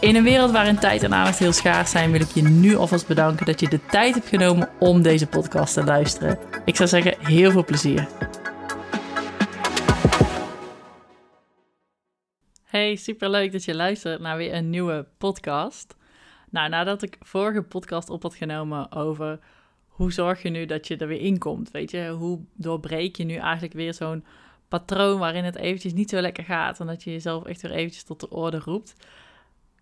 In 0.00 0.16
een 0.16 0.22
wereld 0.22 0.50
waarin 0.50 0.78
tijd 0.78 1.02
en 1.02 1.14
aandacht 1.14 1.38
heel 1.38 1.52
schaars 1.52 1.90
zijn, 1.90 2.10
wil 2.10 2.20
ik 2.20 2.30
je 2.30 2.42
nu 2.42 2.76
alvast 2.76 3.06
bedanken 3.06 3.46
dat 3.46 3.60
je 3.60 3.68
de 3.68 3.86
tijd 3.86 4.14
hebt 4.14 4.28
genomen 4.28 4.68
om 4.78 5.02
deze 5.02 5.26
podcast 5.26 5.74
te 5.74 5.84
luisteren. 5.84 6.38
Ik 6.64 6.76
zou 6.76 6.88
zeggen, 6.88 7.26
heel 7.26 7.50
veel 7.50 7.64
plezier. 7.64 8.08
Hey, 12.64 12.96
superleuk 12.96 13.52
dat 13.52 13.64
je 13.64 13.74
luistert 13.74 14.20
naar 14.20 14.36
weer 14.36 14.54
een 14.54 14.70
nieuwe 14.70 15.06
podcast. 15.18 15.96
Nou, 16.50 16.68
nadat 16.68 17.02
ik 17.02 17.16
vorige 17.20 17.62
podcast 17.62 18.10
op 18.10 18.22
had 18.22 18.34
genomen 18.34 18.92
over 18.92 19.38
hoe 19.86 20.12
zorg 20.12 20.42
je 20.42 20.50
nu 20.50 20.66
dat 20.66 20.86
je 20.86 20.96
er 20.96 21.08
weer 21.08 21.20
in 21.20 21.38
komt, 21.38 21.70
weet 21.70 21.90
je, 21.90 22.08
hoe 22.08 22.40
doorbreek 22.54 23.16
je 23.16 23.24
nu 23.24 23.34
eigenlijk 23.34 23.74
weer 23.74 23.94
zo'n 23.94 24.24
patroon 24.68 25.18
waarin 25.18 25.44
het 25.44 25.56
eventjes 25.56 25.92
niet 25.92 26.10
zo 26.10 26.20
lekker 26.20 26.44
gaat 26.44 26.80
en 26.80 26.86
dat 26.86 27.02
je 27.02 27.10
jezelf 27.10 27.44
echt 27.44 27.62
weer 27.62 27.72
eventjes 27.72 28.04
tot 28.04 28.20
de 28.20 28.30
orde 28.30 28.58
roept 28.58 28.94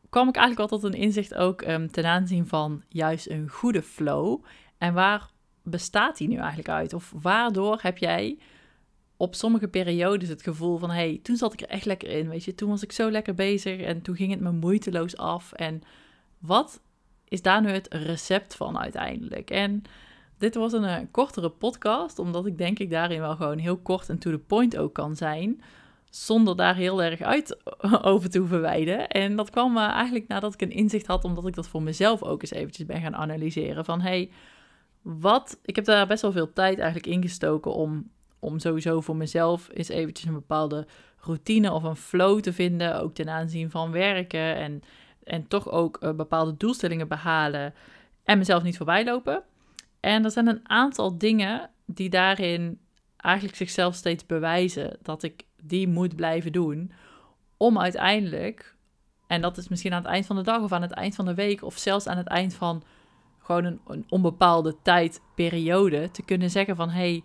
kwam 0.08 0.28
ik 0.28 0.36
eigenlijk 0.36 0.70
al 0.70 0.78
tot 0.78 0.92
een 0.92 1.00
inzicht 1.00 1.34
ook 1.34 1.62
um, 1.62 1.90
ten 1.90 2.04
aanzien 2.04 2.46
van 2.46 2.82
juist 2.88 3.30
een 3.30 3.48
goede 3.48 3.82
flow. 3.82 4.44
En 4.78 4.94
waar 4.94 5.30
bestaat 5.62 6.16
die 6.16 6.28
nu 6.28 6.36
eigenlijk 6.36 6.68
uit? 6.68 6.92
Of 6.92 7.12
waardoor 7.16 7.78
heb 7.82 7.98
jij 7.98 8.38
op 9.16 9.34
sommige 9.34 9.68
periodes 9.68 10.28
het 10.28 10.42
gevoel 10.42 10.78
van... 10.78 10.90
hey, 10.90 11.20
toen 11.22 11.36
zat 11.36 11.52
ik 11.52 11.60
er 11.60 11.68
echt 11.68 11.84
lekker 11.84 12.08
in, 12.08 12.28
weet 12.28 12.44
je. 12.44 12.54
Toen 12.54 12.68
was 12.68 12.82
ik 12.82 12.92
zo 12.92 13.10
lekker 13.10 13.34
bezig 13.34 13.80
en 13.80 14.02
toen 14.02 14.16
ging 14.16 14.30
het 14.30 14.40
me 14.40 14.50
moeiteloos 14.50 15.16
af. 15.16 15.52
En 15.52 15.82
wat 16.38 16.80
is 17.28 17.42
daar 17.42 17.60
nu 17.60 17.68
het 17.68 17.94
recept 17.94 18.54
van 18.54 18.78
uiteindelijk? 18.78 19.50
En 19.50 19.82
dit 20.38 20.54
was 20.54 20.72
een, 20.72 20.82
een 20.82 21.00
eh, 21.00 21.06
kortere 21.10 21.50
podcast, 21.50 22.18
omdat 22.18 22.46
ik 22.46 22.58
denk 22.58 22.78
ik 22.78 22.90
daarin 22.90 23.20
wel 23.20 23.36
gewoon 23.36 23.58
heel 23.58 23.76
kort 23.76 24.08
en 24.08 24.18
to 24.18 24.30
the 24.30 24.38
point 24.38 24.76
ook 24.76 24.94
kan 24.94 25.16
zijn 25.16 25.62
zonder 26.10 26.56
daar 26.56 26.76
heel 26.76 27.02
erg 27.02 27.20
uit 27.20 27.58
over 28.02 28.30
te 28.30 28.38
hoeven. 28.38 29.08
En 29.08 29.36
dat 29.36 29.50
kwam 29.50 29.76
uh, 29.76 29.82
eigenlijk 29.82 30.28
nadat 30.28 30.54
ik 30.54 30.62
een 30.62 30.70
inzicht 30.70 31.06
had, 31.06 31.24
omdat 31.24 31.46
ik 31.46 31.54
dat 31.54 31.68
voor 31.68 31.82
mezelf 31.82 32.22
ook 32.22 32.42
eens 32.42 32.50
eventjes 32.50 32.86
ben 32.86 33.00
gaan 33.00 33.16
analyseren. 33.16 33.84
Van 33.84 34.00
hey, 34.00 34.30
wat. 35.02 35.58
Ik 35.64 35.76
heb 35.76 35.84
daar 35.84 36.06
best 36.06 36.22
wel 36.22 36.32
veel 36.32 36.52
tijd 36.52 36.78
eigenlijk 36.78 37.06
ingestoken 37.06 37.74
om, 37.74 38.10
om 38.38 38.58
sowieso 38.58 39.00
voor 39.00 39.16
mezelf 39.16 39.68
eens 39.72 39.88
eventjes 39.88 40.26
een 40.26 40.34
bepaalde 40.34 40.86
routine 41.20 41.72
of 41.72 41.82
een 41.82 41.96
flow 41.96 42.40
te 42.40 42.52
vinden. 42.52 43.00
Ook 43.00 43.14
ten 43.14 43.28
aanzien 43.28 43.70
van 43.70 43.90
werken 43.90 44.56
en, 44.56 44.82
en 45.24 45.48
toch 45.48 45.70
ook 45.70 45.98
uh, 46.02 46.12
bepaalde 46.12 46.56
doelstellingen 46.56 47.08
behalen 47.08 47.74
en 48.24 48.38
mezelf 48.38 48.62
niet 48.62 48.76
voorbij 48.76 49.04
lopen. 49.04 49.42
En 50.00 50.24
er 50.24 50.30
zijn 50.30 50.46
een 50.46 50.68
aantal 50.68 51.18
dingen 51.18 51.70
die 51.86 52.08
daarin 52.08 52.78
eigenlijk 53.16 53.56
zichzelf 53.56 53.94
steeds 53.94 54.26
bewijzen 54.26 54.96
dat 55.02 55.22
ik 55.22 55.44
die 55.62 55.88
moet 55.88 56.16
blijven 56.16 56.52
doen. 56.52 56.92
Om 57.56 57.78
uiteindelijk, 57.78 58.76
en 59.26 59.40
dat 59.40 59.56
is 59.56 59.68
misschien 59.68 59.92
aan 59.92 60.02
het 60.02 60.10
eind 60.10 60.26
van 60.26 60.36
de 60.36 60.42
dag 60.42 60.62
of 60.62 60.72
aan 60.72 60.82
het 60.82 60.90
eind 60.90 61.14
van 61.14 61.24
de 61.24 61.34
week, 61.34 61.62
of 61.62 61.78
zelfs 61.78 62.06
aan 62.06 62.16
het 62.16 62.26
eind 62.26 62.54
van 62.54 62.82
gewoon 63.38 63.64
een, 63.64 64.04
onbepaalde 64.08 64.76
tijdperiode, 64.82 66.10
te 66.10 66.22
kunnen 66.22 66.50
zeggen 66.50 66.76
van 66.76 66.90
hé, 66.90 66.98
hey, 66.98 67.22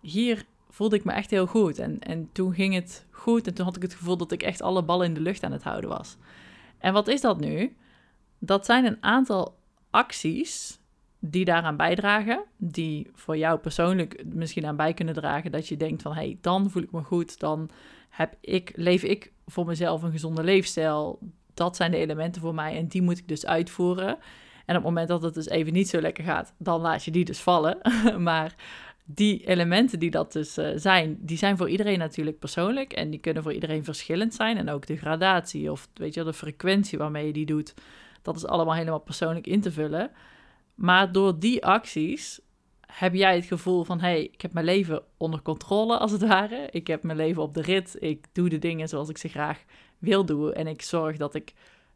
hier 0.00 0.44
voelde 0.68 0.96
ik 0.96 1.04
me 1.04 1.12
echt 1.12 1.30
heel 1.30 1.46
goed. 1.46 1.78
En, 1.78 1.98
en 1.98 2.32
toen 2.32 2.54
ging 2.54 2.74
het 2.74 3.06
goed 3.10 3.46
en 3.46 3.54
toen 3.54 3.64
had 3.64 3.76
ik 3.76 3.82
het 3.82 3.94
gevoel 3.94 4.16
dat 4.16 4.32
ik 4.32 4.42
echt 4.42 4.62
alle 4.62 4.84
ballen 4.84 5.06
in 5.06 5.14
de 5.14 5.20
lucht 5.20 5.42
aan 5.42 5.52
het 5.52 5.62
houden 5.62 5.90
was. 5.90 6.16
En 6.78 6.92
wat 6.92 7.08
is 7.08 7.20
dat 7.20 7.40
nu? 7.40 7.76
Dat 8.38 8.64
zijn 8.64 8.84
een 8.84 9.02
aantal 9.02 9.58
acties 9.90 10.80
die 11.24 11.44
daaraan 11.44 11.76
bijdragen, 11.76 12.44
die 12.56 13.10
voor 13.14 13.36
jou 13.36 13.58
persoonlijk 13.58 14.24
misschien 14.24 14.66
aan 14.66 14.76
bij 14.76 14.94
kunnen 14.94 15.14
dragen 15.14 15.52
dat 15.52 15.68
je 15.68 15.76
denkt 15.76 16.02
van 16.02 16.12
hé, 16.12 16.20
hey, 16.20 16.38
dan 16.40 16.70
voel 16.70 16.82
ik 16.82 16.92
me 16.92 17.02
goed, 17.02 17.38
dan 17.38 17.70
heb 18.08 18.34
ik, 18.40 18.72
leef 18.74 19.02
ik 19.02 19.32
voor 19.46 19.66
mezelf 19.66 20.02
een 20.02 20.10
gezonde 20.10 20.42
leefstijl. 20.42 21.18
Dat 21.54 21.76
zijn 21.76 21.90
de 21.90 21.96
elementen 21.96 22.42
voor 22.42 22.54
mij 22.54 22.76
en 22.76 22.86
die 22.86 23.02
moet 23.02 23.18
ik 23.18 23.28
dus 23.28 23.46
uitvoeren. 23.46 24.08
En 24.66 24.76
op 24.76 24.82
het 24.82 24.82
moment 24.82 25.08
dat 25.08 25.22
het 25.22 25.34
dus 25.34 25.48
even 25.48 25.72
niet 25.72 25.88
zo 25.88 26.00
lekker 26.00 26.24
gaat, 26.24 26.54
dan 26.58 26.80
laat 26.80 27.04
je 27.04 27.10
die 27.10 27.24
dus 27.24 27.40
vallen. 27.40 27.78
maar 28.18 28.54
die 29.04 29.46
elementen 29.46 29.98
die 29.98 30.10
dat 30.10 30.32
dus 30.32 30.58
uh, 30.58 30.68
zijn, 30.74 31.18
die 31.20 31.38
zijn 31.38 31.56
voor 31.56 31.68
iedereen 31.68 31.98
natuurlijk 31.98 32.38
persoonlijk 32.38 32.92
en 32.92 33.10
die 33.10 33.20
kunnen 33.20 33.42
voor 33.42 33.52
iedereen 33.52 33.84
verschillend 33.84 34.34
zijn. 34.34 34.56
En 34.56 34.70
ook 34.70 34.86
de 34.86 34.96
gradatie 34.96 35.70
of 35.70 35.88
weet 35.94 36.14
je, 36.14 36.24
de 36.24 36.32
frequentie 36.32 36.98
waarmee 36.98 37.26
je 37.26 37.32
die 37.32 37.46
doet, 37.46 37.74
dat 38.22 38.36
is 38.36 38.46
allemaal 38.46 38.74
helemaal 38.74 39.00
persoonlijk 39.00 39.46
in 39.46 39.60
te 39.60 39.72
vullen. 39.72 40.10
Maar 40.74 41.12
door 41.12 41.38
die 41.38 41.66
acties 41.66 42.40
heb 42.80 43.14
jij 43.14 43.34
het 43.34 43.44
gevoel 43.44 43.84
van: 43.84 44.00
hé, 44.00 44.08
hey, 44.08 44.24
ik 44.24 44.40
heb 44.40 44.52
mijn 44.52 44.64
leven 44.64 45.02
onder 45.16 45.42
controle, 45.42 45.98
als 45.98 46.12
het 46.12 46.26
ware. 46.26 46.68
Ik 46.70 46.86
heb 46.86 47.02
mijn 47.02 47.16
leven 47.16 47.42
op 47.42 47.54
de 47.54 47.62
rit. 47.62 47.96
Ik 47.98 48.26
doe 48.32 48.48
de 48.48 48.58
dingen 48.58 48.88
zoals 48.88 49.08
ik 49.08 49.18
ze 49.18 49.28
graag 49.28 49.64
wil 49.98 50.24
doen. 50.24 50.52
En 50.52 50.66
ik 50.66 50.82
zorg 50.82 51.16
dat 51.16 51.34
ik, 51.34 51.52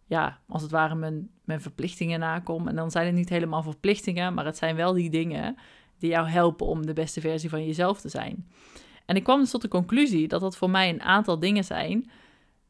ja, 0.07 0.41
als 0.49 0.63
het 0.63 0.71
ware, 0.71 0.95
mijn, 0.95 1.31
mijn 1.45 1.61
verplichtingen 1.61 2.21
nakom. 2.21 2.69
En 2.69 2.77
dan 2.77 2.91
zijn 2.91 3.07
het 3.07 3.15
niet 3.15 3.29
helemaal 3.29 3.63
verplichtingen, 3.63 4.35
maar 4.35 4.45
het 4.45 4.57
zijn 4.57 4.77
wel 4.77 4.93
die 4.93 5.11
dingen 5.11 5.57
die 5.99 6.11
jou 6.11 6.29
helpen 6.29 6.67
om 6.67 6.87
de 6.87 6.93
beste 6.93 7.21
versie 7.21 7.51
van 7.51 7.67
jezelf 7.67 8.01
te 8.01 8.09
zijn. 8.09 8.47
En 9.07 9.17
ik 9.17 9.25
kwam 9.25 9.41
dus 9.41 9.51
tot 9.51 9.63
de 9.63 9.69
conclusie 9.69 10.29
dat 10.29 10.41
dat 10.41 10.57
voor 10.57 10.71
mij 10.71 10.89
een 10.89 11.03
aantal 11.03 11.39
dingen 11.39 11.65
zijn 11.65 12.11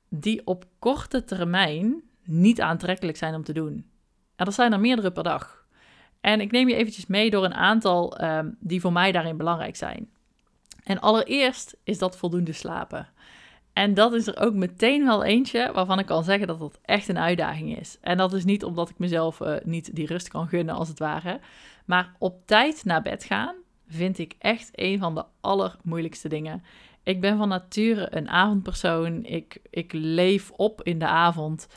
die 0.09 0.47
op 0.47 0.65
korte 0.79 1.25
termijn 1.25 2.03
niet 2.25 2.61
aantrekkelijk 2.61 3.17
zijn 3.17 3.35
om 3.35 3.45
te 3.45 3.53
doen. 3.53 3.87
En 4.37 4.45
dat 4.45 4.55
zijn 4.55 4.73
er 4.73 4.81
meerdere 4.81 5.13
per 5.13 5.23
dag. 5.23 5.66
En 6.21 6.41
ik 6.41 6.51
neem 6.51 6.69
je 6.69 6.75
eventjes 6.75 7.07
mee 7.07 7.31
door 7.31 7.45
een 7.45 7.55
aantal 7.55 8.23
um, 8.25 8.57
die 8.61 8.81
voor 8.81 8.93
mij 8.93 9.13
daarin 9.13 9.37
belangrijk 9.37 9.77
zijn. 9.77 10.09
En 10.85 11.01
allereerst 11.01 11.77
is 11.85 11.99
dat 11.99 12.17
voldoende 12.17 12.53
slapen. 12.53 13.09
En 13.73 13.95
dat 13.95 14.13
is 14.13 14.27
er 14.27 14.39
ook 14.39 14.55
meteen 14.55 15.05
wel 15.05 15.25
eentje 15.25 15.73
waarvan 15.73 15.99
ik 15.99 16.07
kan 16.07 16.25
zeggen 16.25 16.47
dat 16.47 16.59
dat 16.59 16.79
echt 16.85 17.09
een 17.09 17.19
uitdaging 17.19 17.79
is. 17.79 17.99
En 18.01 18.17
dat 18.17 18.33
is 18.33 18.45
niet 18.45 18.65
omdat 18.65 18.91
ik 18.91 18.99
mezelf 18.99 19.41
uh, 19.41 19.55
niet 19.63 19.97
die 19.97 20.07
rust 20.07 20.29
kan 20.29 20.47
gunnen, 20.47 20.75
als 20.75 20.89
het 20.89 20.99
ware. 20.99 21.41
Maar 21.85 22.15
op 22.19 22.47
tijd 22.47 22.85
naar 22.85 23.03
bed 23.03 23.25
gaan 23.25 23.55
vind 23.89 24.19
ik 24.19 24.35
echt 24.39 24.71
een 24.73 24.99
van 24.99 25.15
de 25.15 25.25
allermoeilijkste 25.41 26.29
dingen. 26.29 26.63
Ik 27.03 27.21
ben 27.21 27.39
van 27.39 27.49
nature 27.49 28.17
een 28.17 28.29
avondpersoon. 28.29 29.25
Ik, 29.25 29.59
ik 29.71 29.93
leef 29.93 30.51
op 30.51 30.83
in 30.83 30.99
de 30.99 31.07
avond. 31.07 31.69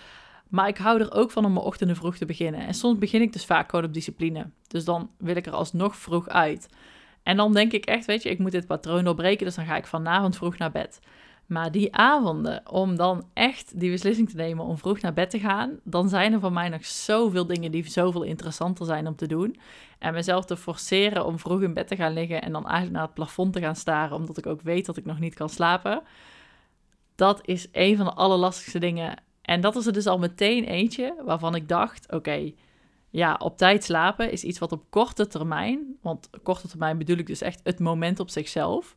Maar 0.49 0.67
ik 0.67 0.77
hou 0.77 0.99
er 0.99 1.11
ook 1.11 1.31
van 1.31 1.45
om 1.45 1.53
mijn 1.53 1.65
ochtenden 1.65 1.95
vroeg 1.95 2.17
te 2.17 2.25
beginnen. 2.25 2.67
En 2.67 2.73
soms 2.73 2.97
begin 2.97 3.21
ik 3.21 3.33
dus 3.33 3.45
vaak 3.45 3.69
gewoon 3.69 3.85
op 3.85 3.93
discipline. 3.93 4.49
Dus 4.67 4.85
dan 4.85 5.09
wil 5.17 5.35
ik 5.35 5.45
er 5.45 5.53
alsnog 5.53 5.95
vroeg 5.95 6.27
uit. 6.27 6.69
En 7.23 7.37
dan 7.37 7.53
denk 7.53 7.71
ik 7.71 7.85
echt, 7.85 8.05
weet 8.05 8.23
je, 8.23 8.29
ik 8.29 8.39
moet 8.39 8.51
dit 8.51 8.67
patroon 8.67 9.03
doorbreken. 9.03 9.45
Dus 9.45 9.55
dan 9.55 9.65
ga 9.65 9.75
ik 9.75 9.87
vanavond 9.87 10.35
vroeg 10.35 10.57
naar 10.57 10.71
bed. 10.71 10.99
Maar 11.45 11.71
die 11.71 11.95
avonden, 11.95 12.69
om 12.71 12.95
dan 12.95 13.25
echt 13.33 13.79
die 13.79 13.91
beslissing 13.91 14.29
te 14.29 14.35
nemen 14.35 14.65
om 14.65 14.77
vroeg 14.77 15.01
naar 15.01 15.13
bed 15.13 15.29
te 15.29 15.39
gaan, 15.39 15.79
dan 15.83 16.09
zijn 16.09 16.33
er 16.33 16.39
voor 16.39 16.53
mij 16.53 16.69
nog 16.69 16.85
zoveel 16.85 17.45
dingen 17.45 17.71
die 17.71 17.89
zoveel 17.89 18.23
interessanter 18.23 18.85
zijn 18.85 19.07
om 19.07 19.15
te 19.15 19.27
doen. 19.27 19.59
En 19.99 20.13
mezelf 20.13 20.45
te 20.45 20.57
forceren 20.57 21.25
om 21.25 21.39
vroeg 21.39 21.61
in 21.61 21.73
bed 21.73 21.87
te 21.87 21.95
gaan 21.95 22.13
liggen 22.13 22.41
en 22.41 22.51
dan 22.51 22.63
eigenlijk 22.63 22.95
naar 22.95 23.05
het 23.05 23.13
plafond 23.13 23.53
te 23.53 23.59
gaan 23.59 23.75
staren, 23.75 24.15
omdat 24.15 24.37
ik 24.37 24.45
ook 24.45 24.61
weet 24.61 24.85
dat 24.85 24.97
ik 24.97 25.05
nog 25.05 25.19
niet 25.19 25.33
kan 25.33 25.49
slapen. 25.49 26.01
Dat 27.15 27.39
is 27.43 27.67
een 27.71 27.97
van 27.97 28.05
de 28.05 28.13
allerlastigste 28.13 28.79
dingen 28.79 29.15
en 29.49 29.61
dat 29.61 29.75
is 29.75 29.85
er 29.85 29.93
dus 29.93 30.07
al 30.07 30.19
meteen 30.19 30.63
eentje 30.63 31.15
waarvan 31.25 31.55
ik 31.55 31.67
dacht: 31.67 32.11
oké, 32.11 32.51
ja, 33.09 33.35
op 33.39 33.57
tijd 33.57 33.83
slapen 33.83 34.31
is 34.31 34.43
iets 34.43 34.59
wat 34.59 34.71
op 34.71 34.83
korte 34.89 35.27
termijn, 35.27 35.97
want 36.01 36.29
korte 36.43 36.67
termijn 36.67 36.97
bedoel 36.97 37.17
ik 37.17 37.27
dus 37.27 37.41
echt 37.41 37.59
het 37.63 37.79
moment 37.79 38.19
op 38.19 38.29
zichzelf, 38.29 38.95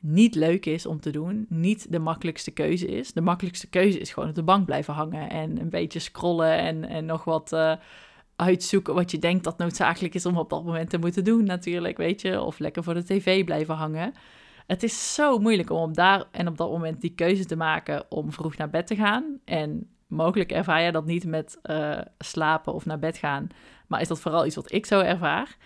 niet 0.00 0.34
leuk 0.34 0.66
is 0.66 0.86
om 0.86 1.00
te 1.00 1.10
doen, 1.10 1.46
niet 1.48 1.92
de 1.92 1.98
makkelijkste 1.98 2.50
keuze 2.50 2.86
is. 2.86 3.12
De 3.12 3.20
makkelijkste 3.20 3.68
keuze 3.68 3.98
is 3.98 4.12
gewoon 4.12 4.28
op 4.28 4.34
de 4.34 4.42
bank 4.42 4.66
blijven 4.66 4.94
hangen 4.94 5.30
en 5.30 5.60
een 5.60 5.70
beetje 5.70 5.98
scrollen 5.98 6.58
en, 6.58 6.84
en 6.84 7.04
nog 7.04 7.24
wat 7.24 7.52
uh, 7.52 7.72
uitzoeken 8.36 8.94
wat 8.94 9.10
je 9.10 9.18
denkt 9.18 9.44
dat 9.44 9.58
noodzakelijk 9.58 10.14
is 10.14 10.26
om 10.26 10.36
op 10.36 10.50
dat 10.50 10.64
moment 10.64 10.90
te 10.90 10.98
moeten 10.98 11.24
doen, 11.24 11.44
natuurlijk, 11.44 11.96
weet 11.96 12.20
je, 12.20 12.40
of 12.40 12.58
lekker 12.58 12.82
voor 12.82 12.94
de 12.94 13.04
tv 13.04 13.44
blijven 13.44 13.74
hangen. 13.74 14.12
Het 14.66 14.82
is 14.82 15.14
zo 15.14 15.38
moeilijk 15.38 15.70
om 15.70 15.82
op 15.82 15.94
daar 15.94 16.24
en 16.30 16.48
op 16.48 16.56
dat 16.56 16.70
moment 16.70 17.00
die 17.00 17.14
keuze 17.14 17.44
te 17.44 17.56
maken 17.56 18.04
om 18.08 18.32
vroeg 18.32 18.56
naar 18.56 18.70
bed 18.70 18.86
te 18.86 18.96
gaan. 18.96 19.38
En 19.44 19.90
mogelijk 20.06 20.52
ervaar 20.52 20.82
je 20.82 20.92
dat 20.92 21.04
niet 21.04 21.24
met 21.24 21.58
uh, 21.62 21.98
slapen 22.18 22.72
of 22.72 22.86
naar 22.86 22.98
bed 22.98 23.16
gaan, 23.16 23.48
maar 23.86 24.00
is 24.00 24.08
dat 24.08 24.20
vooral 24.20 24.46
iets 24.46 24.56
wat 24.56 24.72
ik 24.72 24.86
zo 24.86 25.00
ervaar. 25.00 25.56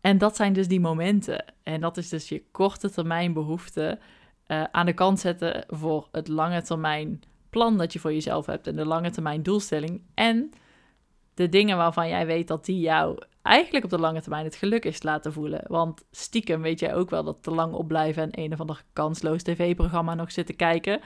En 0.00 0.18
dat 0.18 0.36
zijn 0.36 0.52
dus 0.52 0.68
die 0.68 0.80
momenten. 0.80 1.44
En 1.62 1.80
dat 1.80 1.96
is 1.96 2.08
dus 2.08 2.28
je 2.28 2.42
korte 2.50 2.90
termijn 2.90 3.32
behoefte 3.32 3.98
uh, 4.46 4.64
aan 4.72 4.86
de 4.86 4.92
kant 4.92 5.20
zetten 5.20 5.64
voor 5.68 6.08
het 6.12 6.28
lange 6.28 6.62
termijn 6.62 7.20
plan 7.50 7.78
dat 7.78 7.92
je 7.92 7.98
voor 7.98 8.12
jezelf 8.12 8.46
hebt 8.46 8.66
en 8.66 8.76
de 8.76 8.86
lange 8.86 9.10
termijn 9.10 9.42
doelstelling. 9.42 10.02
En 10.14 10.50
de 11.34 11.48
dingen 11.48 11.76
waarvan 11.76 12.08
jij 12.08 12.26
weet 12.26 12.48
dat 12.48 12.64
die 12.64 12.80
jou 12.80 13.18
eigenlijk 13.48 13.84
op 13.84 13.90
de 13.90 13.98
lange 13.98 14.20
termijn 14.20 14.44
het 14.44 14.54
gelukkigst 14.54 15.04
laten 15.04 15.32
voelen. 15.32 15.64
Want 15.66 16.04
stiekem 16.10 16.62
weet 16.62 16.80
jij 16.80 16.94
ook 16.94 17.10
wel 17.10 17.24
dat 17.24 17.42
te 17.42 17.50
lang 17.50 17.72
opblijven 17.72 18.22
en 18.22 18.44
een 18.44 18.52
of 18.52 18.60
ander 18.60 18.84
kansloos 18.92 19.42
tv-programma 19.42 20.14
nog 20.14 20.32
zitten 20.32 20.56
kijken. 20.56 21.00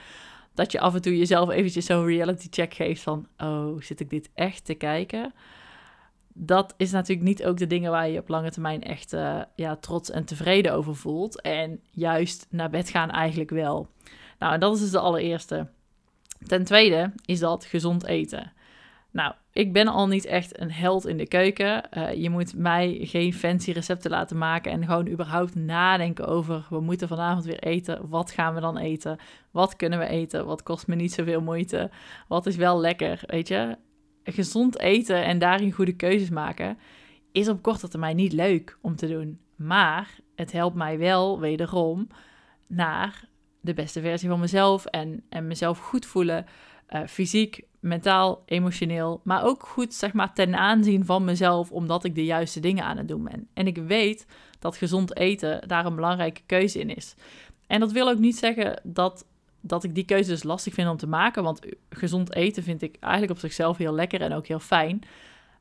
Dat 0.53 0.71
je 0.71 0.79
af 0.79 0.93
en 0.93 1.01
toe 1.01 1.17
jezelf 1.17 1.49
eventjes 1.49 1.85
zo'n 1.85 2.05
reality 2.05 2.47
check 2.49 2.73
geeft 2.73 3.01
van, 3.01 3.27
oh, 3.37 3.81
zit 3.81 3.99
ik 3.99 4.09
dit 4.09 4.29
echt 4.33 4.65
te 4.65 4.73
kijken? 4.73 5.33
Dat 6.33 6.73
is 6.77 6.91
natuurlijk 6.91 7.27
niet 7.27 7.45
ook 7.45 7.57
de 7.57 7.67
dingen 7.67 7.91
waar 7.91 8.09
je 8.09 8.19
op 8.19 8.27
lange 8.27 8.51
termijn 8.51 8.83
echt 8.83 9.13
uh, 9.13 9.41
ja, 9.55 9.75
trots 9.75 10.11
en 10.11 10.25
tevreden 10.25 10.73
over 10.73 10.95
voelt. 10.95 11.41
En 11.41 11.79
juist 11.91 12.47
naar 12.49 12.69
bed 12.69 12.89
gaan 12.89 13.09
eigenlijk 13.09 13.49
wel. 13.49 13.87
Nou, 14.39 14.53
en 14.53 14.59
dat 14.59 14.73
is 14.75 14.79
dus 14.79 14.91
de 14.91 14.99
allereerste. 14.99 15.69
Ten 16.45 16.63
tweede 16.63 17.11
is 17.25 17.39
dat 17.39 17.65
gezond 17.65 18.05
eten. 18.05 18.51
Nou, 19.13 19.33
ik 19.51 19.73
ben 19.73 19.87
al 19.87 20.07
niet 20.07 20.25
echt 20.25 20.59
een 20.59 20.71
held 20.71 21.07
in 21.07 21.17
de 21.17 21.27
keuken. 21.27 21.83
Uh, 21.97 22.13
je 22.13 22.29
moet 22.29 22.55
mij 22.55 22.99
geen 23.01 23.33
fancy 23.33 23.71
recepten 23.71 24.11
laten 24.11 24.37
maken 24.37 24.71
en 24.71 24.85
gewoon 24.85 25.07
überhaupt 25.07 25.55
nadenken 25.55 26.27
over 26.27 26.65
we 26.69 26.79
moeten 26.79 27.07
vanavond 27.07 27.45
weer 27.45 27.59
eten. 27.59 28.09
Wat 28.09 28.31
gaan 28.31 28.53
we 28.53 28.61
dan 28.61 28.77
eten? 28.77 29.17
Wat 29.51 29.75
kunnen 29.75 29.99
we 29.99 30.05
eten? 30.05 30.45
Wat 30.45 30.63
kost 30.63 30.87
me 30.87 30.95
niet 30.95 31.13
zoveel 31.13 31.41
moeite? 31.41 31.91
Wat 32.27 32.45
is 32.45 32.55
wel 32.55 32.79
lekker? 32.79 33.21
Weet 33.25 33.47
je, 33.47 33.77
gezond 34.23 34.79
eten 34.79 35.23
en 35.23 35.39
daarin 35.39 35.71
goede 35.71 35.95
keuzes 35.95 36.29
maken 36.29 36.77
is 37.31 37.49
op 37.49 37.61
korte 37.61 37.87
termijn 37.87 38.15
niet 38.15 38.33
leuk 38.33 38.77
om 38.81 38.95
te 38.95 39.07
doen. 39.07 39.39
Maar 39.55 40.19
het 40.35 40.51
helpt 40.51 40.75
mij 40.75 40.97
wel 40.97 41.39
wederom 41.39 42.07
naar 42.67 43.27
de 43.61 43.73
beste 43.73 44.01
versie 44.01 44.29
van 44.29 44.39
mezelf 44.39 44.85
en, 44.85 45.23
en 45.29 45.47
mezelf 45.47 45.79
goed 45.79 46.05
voelen. 46.05 46.45
Uh, 46.93 47.01
fysiek, 47.07 47.61
mentaal, 47.79 48.43
emotioneel, 48.45 49.21
maar 49.23 49.43
ook 49.43 49.65
goed 49.67 49.93
zeg 49.93 50.13
maar 50.13 50.33
ten 50.33 50.55
aanzien 50.55 51.05
van 51.05 51.23
mezelf, 51.23 51.71
omdat 51.71 52.03
ik 52.03 52.15
de 52.15 52.25
juiste 52.25 52.59
dingen 52.59 52.83
aan 52.83 52.97
het 52.97 53.07
doen 53.07 53.23
ben. 53.23 53.47
En 53.53 53.67
ik 53.67 53.77
weet 53.77 54.25
dat 54.59 54.77
gezond 54.77 55.17
eten 55.17 55.67
daar 55.67 55.85
een 55.85 55.95
belangrijke 55.95 56.41
keuze 56.45 56.79
in 56.79 56.95
is. 56.95 57.15
En 57.67 57.79
dat 57.79 57.91
wil 57.91 58.09
ook 58.09 58.17
niet 58.17 58.37
zeggen 58.37 58.81
dat, 58.83 59.25
dat 59.61 59.83
ik 59.83 59.95
die 59.95 60.05
keuze 60.05 60.29
dus 60.29 60.43
lastig 60.43 60.73
vind 60.73 60.89
om 60.89 60.97
te 60.97 61.07
maken, 61.07 61.43
want 61.43 61.59
gezond 61.89 62.35
eten 62.35 62.63
vind 62.63 62.81
ik 62.81 62.97
eigenlijk 62.99 63.33
op 63.33 63.39
zichzelf 63.39 63.77
heel 63.77 63.93
lekker 63.93 64.21
en 64.21 64.33
ook 64.33 64.47
heel 64.47 64.59
fijn. 64.59 65.01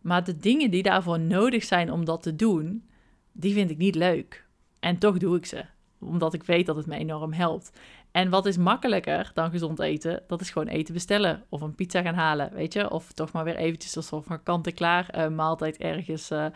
Maar 0.01 0.25
de 0.25 0.39
dingen 0.39 0.71
die 0.71 0.83
daarvoor 0.83 1.21
nodig 1.21 1.65
zijn 1.65 1.93
om 1.93 2.05
dat 2.05 2.23
te 2.23 2.37
doen, 2.37 2.85
die 3.33 3.55
vind 3.55 3.71
ik 3.71 3.79
niet 3.79 3.95
leuk. 3.95 4.47
En 4.81 4.99
toch 4.99 5.19
doe 5.19 5.37
ik 5.37 5.47
ze, 5.47 5.65
omdat 5.99 6.35
ik 6.35 6.43
weet 6.43 6.67
dat 6.67 6.77
het 6.77 6.87
me 6.87 6.97
enorm 6.97 7.33
helpt. 7.33 7.73
En 8.13 8.31
wat 8.31 8.47
is 8.47 8.57
makkelijker 8.57 9.31
dan 9.35 9.51
gezond 9.51 9.81
eten? 9.81 10.23
Dat 10.27 10.41
is 10.41 10.51
gewoon 10.51 10.69
eten 10.69 10.95
bestellen 10.95 11.45
of 11.49 11.61
een 11.61 11.75
pizza 11.75 12.03
gaan 12.03 12.15
halen, 12.15 12.55
weet 12.55 12.73
je? 12.73 12.91
Of 12.91 13.13
toch 13.13 13.33
maar 13.33 13.45
weer 13.45 13.57
eventjes 13.57 13.97
alsof 13.97 14.25
van 14.25 14.43
kant-en-klaar 14.43 15.09
uh, 15.17 15.29
maaltijd 15.29 15.77
ergens 15.77 16.31
uh, 16.31 16.47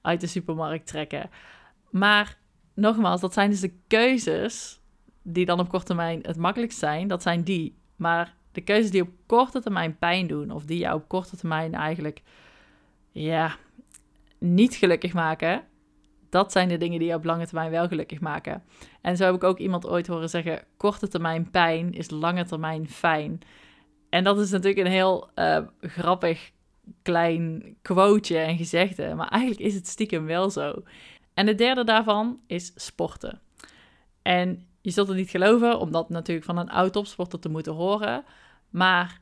uit 0.00 0.20
de 0.20 0.26
supermarkt 0.26 0.86
trekken. 0.86 1.30
Maar 1.90 2.38
nogmaals, 2.74 3.20
dat 3.20 3.32
zijn 3.32 3.50
dus 3.50 3.60
de 3.60 3.72
keuzes 3.86 4.80
die 5.22 5.46
dan 5.46 5.60
op 5.60 5.68
korte 5.68 5.86
termijn 5.86 6.20
het 6.22 6.36
makkelijkst 6.36 6.78
zijn. 6.78 7.08
Dat 7.08 7.22
zijn 7.22 7.42
die. 7.42 7.78
Maar 7.96 8.34
de 8.52 8.60
keuzes 8.60 8.90
die 8.90 9.02
op 9.02 9.10
korte 9.26 9.60
termijn 9.60 9.98
pijn 9.98 10.26
doen 10.26 10.50
of 10.50 10.64
die 10.64 10.78
jou 10.78 10.96
op 10.96 11.08
korte 11.08 11.36
termijn 11.36 11.74
eigenlijk 11.74 12.22
ja, 13.10 13.56
niet 14.38 14.74
gelukkig 14.74 15.12
maken, 15.12 15.62
dat 16.30 16.52
zijn 16.52 16.68
de 16.68 16.76
dingen 16.76 16.98
die 16.98 17.08
je 17.08 17.14
op 17.14 17.24
lange 17.24 17.46
termijn 17.46 17.70
wel 17.70 17.88
gelukkig 17.88 18.20
maken. 18.20 18.62
En 19.00 19.16
zo 19.16 19.24
heb 19.24 19.34
ik 19.34 19.44
ook 19.44 19.58
iemand 19.58 19.86
ooit 19.86 20.06
horen 20.06 20.28
zeggen: 20.28 20.62
korte 20.76 21.08
termijn 21.08 21.50
pijn 21.50 21.92
is 21.92 22.10
lange 22.10 22.44
termijn 22.44 22.88
fijn. 22.88 23.40
En 24.08 24.24
dat 24.24 24.38
is 24.38 24.50
natuurlijk 24.50 24.86
een 24.86 24.92
heel 24.92 25.30
uh, 25.34 25.58
grappig 25.80 26.50
klein 27.02 27.76
quoteje 27.82 28.40
en 28.40 28.56
gezegde, 28.56 29.14
maar 29.14 29.28
eigenlijk 29.28 29.60
is 29.60 29.74
het 29.74 29.86
stiekem 29.86 30.26
wel 30.26 30.50
zo. 30.50 30.82
En 31.34 31.46
de 31.46 31.54
derde 31.54 31.84
daarvan 31.84 32.40
is 32.46 32.72
sporten. 32.74 33.40
En 34.22 34.66
je 34.80 34.90
zult 34.90 35.08
het 35.08 35.16
niet 35.16 35.30
geloven, 35.30 35.78
omdat 35.78 36.08
natuurlijk 36.08 36.46
van 36.46 36.58
een 36.58 36.70
oud 36.70 36.92
topsporter 36.92 37.38
te 37.38 37.48
moeten 37.48 37.72
horen. 37.72 38.24
Maar 38.70 39.20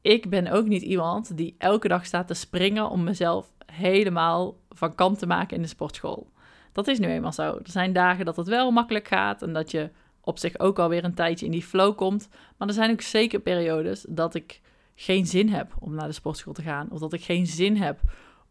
ik 0.00 0.30
ben 0.30 0.46
ook 0.46 0.66
niet 0.66 0.82
iemand 0.82 1.36
die 1.36 1.54
elke 1.58 1.88
dag 1.88 2.06
staat 2.06 2.26
te 2.26 2.34
springen 2.34 2.90
om 2.90 3.04
mezelf 3.04 3.52
helemaal 3.66 4.56
van 4.74 4.94
kant 4.94 5.18
te 5.18 5.26
maken 5.26 5.56
in 5.56 5.62
de 5.62 5.68
sportschool. 5.68 6.30
Dat 6.72 6.88
is 6.88 6.98
nu 6.98 7.06
eenmaal 7.06 7.32
zo. 7.32 7.42
Er 7.42 7.70
zijn 7.70 7.92
dagen 7.92 8.24
dat 8.24 8.36
het 8.36 8.48
wel 8.48 8.70
makkelijk 8.70 9.08
gaat 9.08 9.42
en 9.42 9.52
dat 9.52 9.70
je 9.70 9.90
op 10.20 10.38
zich 10.38 10.58
ook 10.58 10.78
alweer 10.78 11.04
een 11.04 11.14
tijdje 11.14 11.46
in 11.46 11.52
die 11.52 11.62
flow 11.62 11.96
komt. 11.96 12.28
Maar 12.56 12.68
er 12.68 12.74
zijn 12.74 12.90
ook 12.90 13.00
zeker 13.00 13.40
periodes 13.40 14.06
dat 14.08 14.34
ik 14.34 14.60
geen 14.94 15.26
zin 15.26 15.48
heb 15.48 15.74
om 15.78 15.94
naar 15.94 16.06
de 16.06 16.12
sportschool 16.12 16.52
te 16.52 16.62
gaan. 16.62 16.88
Of 16.90 16.98
dat 16.98 17.12
ik 17.12 17.22
geen 17.22 17.46
zin 17.46 17.76
heb 17.76 18.00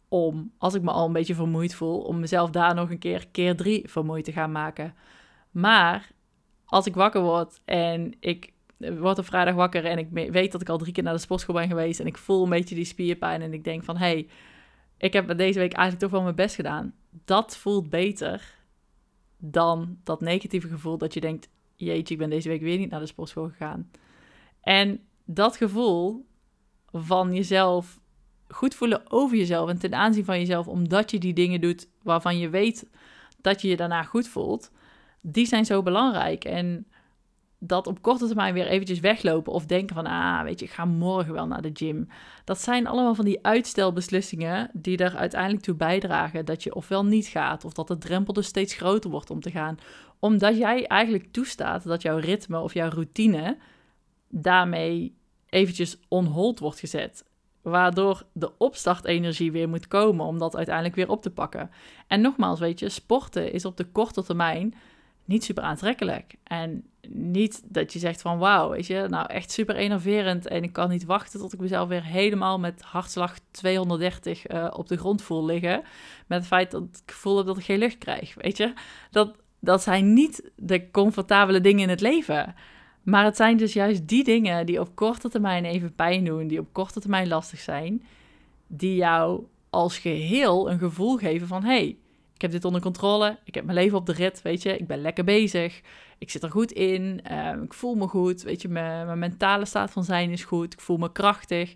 om, 0.08 0.52
als 0.58 0.74
ik 0.74 0.82
me 0.82 0.90
al 0.90 1.06
een 1.06 1.12
beetje 1.12 1.34
vermoeid 1.34 1.74
voel, 1.74 2.00
om 2.00 2.20
mezelf 2.20 2.50
daar 2.50 2.74
nog 2.74 2.90
een 2.90 2.98
keer 2.98 3.28
keer 3.28 3.56
drie 3.56 3.88
vermoeid 3.88 4.24
te 4.24 4.32
gaan 4.32 4.52
maken. 4.52 4.94
Maar 5.50 6.10
als 6.64 6.86
ik 6.86 6.94
wakker 6.94 7.20
word 7.20 7.60
en 7.64 8.14
ik 8.20 8.52
word 8.78 9.18
op 9.18 9.24
vrijdag 9.24 9.54
wakker 9.54 9.84
en 9.84 9.98
ik 9.98 10.08
weet 10.10 10.52
dat 10.52 10.60
ik 10.60 10.68
al 10.68 10.78
drie 10.78 10.92
keer 10.92 11.02
naar 11.02 11.12
de 11.12 11.20
sportschool 11.20 11.54
ben 11.54 11.68
geweest 11.68 12.00
en 12.00 12.06
ik 12.06 12.18
voel 12.18 12.42
een 12.42 12.50
beetje 12.50 12.74
die 12.74 12.84
spierpijn 12.84 13.42
en 13.42 13.52
ik 13.52 13.64
denk 13.64 13.84
van, 13.84 13.96
hé, 13.96 14.06
hey, 14.06 14.28
ik 15.00 15.12
heb 15.12 15.36
deze 15.38 15.58
week 15.58 15.72
eigenlijk 15.72 15.98
toch 15.98 16.10
wel 16.10 16.22
mijn 16.22 16.34
best 16.34 16.54
gedaan. 16.54 16.94
Dat 17.24 17.56
voelt 17.56 17.90
beter 17.90 18.58
dan 19.38 19.98
dat 20.04 20.20
negatieve 20.20 20.68
gevoel 20.68 20.98
dat 20.98 21.14
je 21.14 21.20
denkt: 21.20 21.48
jeetje, 21.76 22.14
ik 22.14 22.20
ben 22.20 22.30
deze 22.30 22.48
week 22.48 22.60
weer 22.60 22.78
niet 22.78 22.90
naar 22.90 23.00
de 23.00 23.06
sportschool 23.06 23.48
gegaan. 23.48 23.90
En 24.60 25.00
dat 25.24 25.56
gevoel 25.56 26.26
van 26.92 27.34
jezelf 27.34 28.00
goed 28.48 28.74
voelen 28.74 29.10
over 29.10 29.36
jezelf 29.36 29.68
en 29.68 29.78
ten 29.78 29.94
aanzien 29.94 30.24
van 30.24 30.38
jezelf, 30.38 30.68
omdat 30.68 31.10
je 31.10 31.18
die 31.18 31.32
dingen 31.32 31.60
doet 31.60 31.88
waarvan 32.02 32.38
je 32.38 32.48
weet 32.48 32.90
dat 33.40 33.62
je 33.62 33.68
je 33.68 33.76
daarna 33.76 34.02
goed 34.02 34.28
voelt, 34.28 34.70
die 35.20 35.46
zijn 35.46 35.64
zo 35.64 35.82
belangrijk. 35.82 36.44
En 36.44 36.86
dat 37.62 37.86
op 37.86 38.02
korte 38.02 38.26
termijn 38.26 38.54
weer 38.54 38.66
eventjes 38.66 39.00
weglopen 39.00 39.52
of 39.52 39.66
denken 39.66 39.94
van, 39.94 40.06
ah, 40.06 40.42
weet 40.42 40.60
je, 40.60 40.64
ik 40.66 40.72
ga 40.72 40.84
morgen 40.84 41.32
wel 41.32 41.46
naar 41.46 41.62
de 41.62 41.70
gym. 41.72 42.08
Dat 42.44 42.60
zijn 42.60 42.86
allemaal 42.86 43.14
van 43.14 43.24
die 43.24 43.38
uitstelbeslissingen 43.46 44.70
die 44.72 44.96
er 44.96 45.16
uiteindelijk 45.16 45.62
toe 45.62 45.74
bijdragen 45.74 46.44
dat 46.44 46.62
je 46.62 46.74
ofwel 46.74 47.04
niet 47.04 47.26
gaat 47.26 47.64
of 47.64 47.72
dat 47.72 47.88
de 47.88 47.98
drempel 47.98 48.32
dus 48.32 48.46
steeds 48.46 48.74
groter 48.74 49.10
wordt 49.10 49.30
om 49.30 49.40
te 49.40 49.50
gaan. 49.50 49.78
Omdat 50.18 50.56
jij 50.56 50.86
eigenlijk 50.86 51.32
toestaat 51.32 51.84
dat 51.84 52.02
jouw 52.02 52.18
ritme 52.18 52.60
of 52.60 52.74
jouw 52.74 52.88
routine 52.88 53.56
daarmee 54.28 55.16
eventjes 55.48 55.98
on 56.08 56.24
hold 56.24 56.58
wordt 56.58 56.78
gezet. 56.78 57.24
Waardoor 57.62 58.26
de 58.32 58.58
opstartenergie 58.58 59.52
weer 59.52 59.68
moet 59.68 59.88
komen 59.88 60.26
om 60.26 60.38
dat 60.38 60.56
uiteindelijk 60.56 60.94
weer 60.94 61.10
op 61.10 61.22
te 61.22 61.30
pakken. 61.30 61.70
En 62.06 62.20
nogmaals, 62.20 62.60
weet 62.60 62.78
je, 62.78 62.88
sporten 62.88 63.52
is 63.52 63.64
op 63.64 63.76
de 63.76 63.84
korte 63.84 64.24
termijn 64.24 64.74
niet 65.24 65.44
super 65.44 65.62
aantrekkelijk. 65.62 66.34
En 66.42 66.89
niet 67.08 67.62
dat 67.64 67.92
je 67.92 67.98
zegt 67.98 68.20
van 68.20 68.38
wauw, 68.38 68.70
weet 68.70 68.86
je, 68.86 69.06
nou 69.08 69.26
echt 69.26 69.50
super 69.50 69.76
enerverend 69.76 70.46
en 70.46 70.62
ik 70.62 70.72
kan 70.72 70.88
niet 70.88 71.04
wachten 71.04 71.40
tot 71.40 71.52
ik 71.52 71.60
mezelf 71.60 71.88
weer 71.88 72.04
helemaal 72.04 72.58
met 72.58 72.82
hartslag 72.82 73.38
230 73.50 74.50
uh, 74.50 74.64
eh, 74.64 74.72
op 74.76 74.88
de 74.88 74.96
grond 74.96 75.22
voel 75.22 75.44
liggen. 75.44 75.82
Met 76.26 76.38
het 76.38 76.46
feit 76.46 76.70
dat 76.70 76.82
ik 76.82 77.12
gevoel 77.12 77.36
heb 77.36 77.46
dat 77.46 77.58
ik 77.58 77.64
geen 77.64 77.78
lucht 77.78 77.98
krijg, 77.98 78.34
weet 78.34 78.56
je. 78.56 78.72
Dat, 79.10 79.36
dat 79.60 79.82
zijn 79.82 80.12
niet 80.12 80.50
de 80.56 80.90
comfortabele 80.90 81.60
dingen 81.60 81.82
in 81.82 81.88
het 81.88 82.00
leven. 82.00 82.54
Maar 83.02 83.24
het 83.24 83.36
zijn 83.36 83.56
dus 83.56 83.72
juist 83.72 84.08
die 84.08 84.24
dingen 84.24 84.66
die 84.66 84.80
op 84.80 84.94
korte 84.94 85.28
termijn 85.28 85.64
even 85.64 85.94
pijn 85.94 86.24
doen, 86.24 86.46
die 86.46 86.60
op 86.60 86.72
korte 86.72 87.00
termijn 87.00 87.28
lastig 87.28 87.60
zijn, 87.60 88.02
die 88.66 88.94
jou 88.94 89.44
als 89.70 89.98
geheel 89.98 90.70
een 90.70 90.78
gevoel 90.78 91.16
geven 91.16 91.46
van 91.46 91.62
hé, 91.64 91.68
hey, 91.68 91.96
ik 92.40 92.46
heb 92.46 92.54
dit 92.54 92.64
onder 92.64 92.80
controle. 92.80 93.38
Ik 93.44 93.54
heb 93.54 93.64
mijn 93.64 93.76
leven 93.76 93.98
op 93.98 94.06
de 94.06 94.12
rit, 94.12 94.42
weet 94.42 94.62
je. 94.62 94.76
Ik 94.76 94.86
ben 94.86 95.00
lekker 95.00 95.24
bezig. 95.24 95.80
Ik 96.18 96.30
zit 96.30 96.42
er 96.42 96.50
goed 96.50 96.72
in. 96.72 97.20
Ehm, 97.22 97.62
ik 97.62 97.74
voel 97.74 97.94
me 97.94 98.06
goed. 98.06 98.42
Weet 98.42 98.62
je, 98.62 98.68
mijn, 98.68 99.06
mijn, 99.06 99.18
mentale 99.18 99.64
staat 99.64 99.90
van 99.90 100.04
zijn 100.04 100.30
is 100.30 100.44
goed. 100.44 100.72
Ik 100.72 100.80
voel 100.80 100.96
me 100.96 101.12
krachtig. 101.12 101.74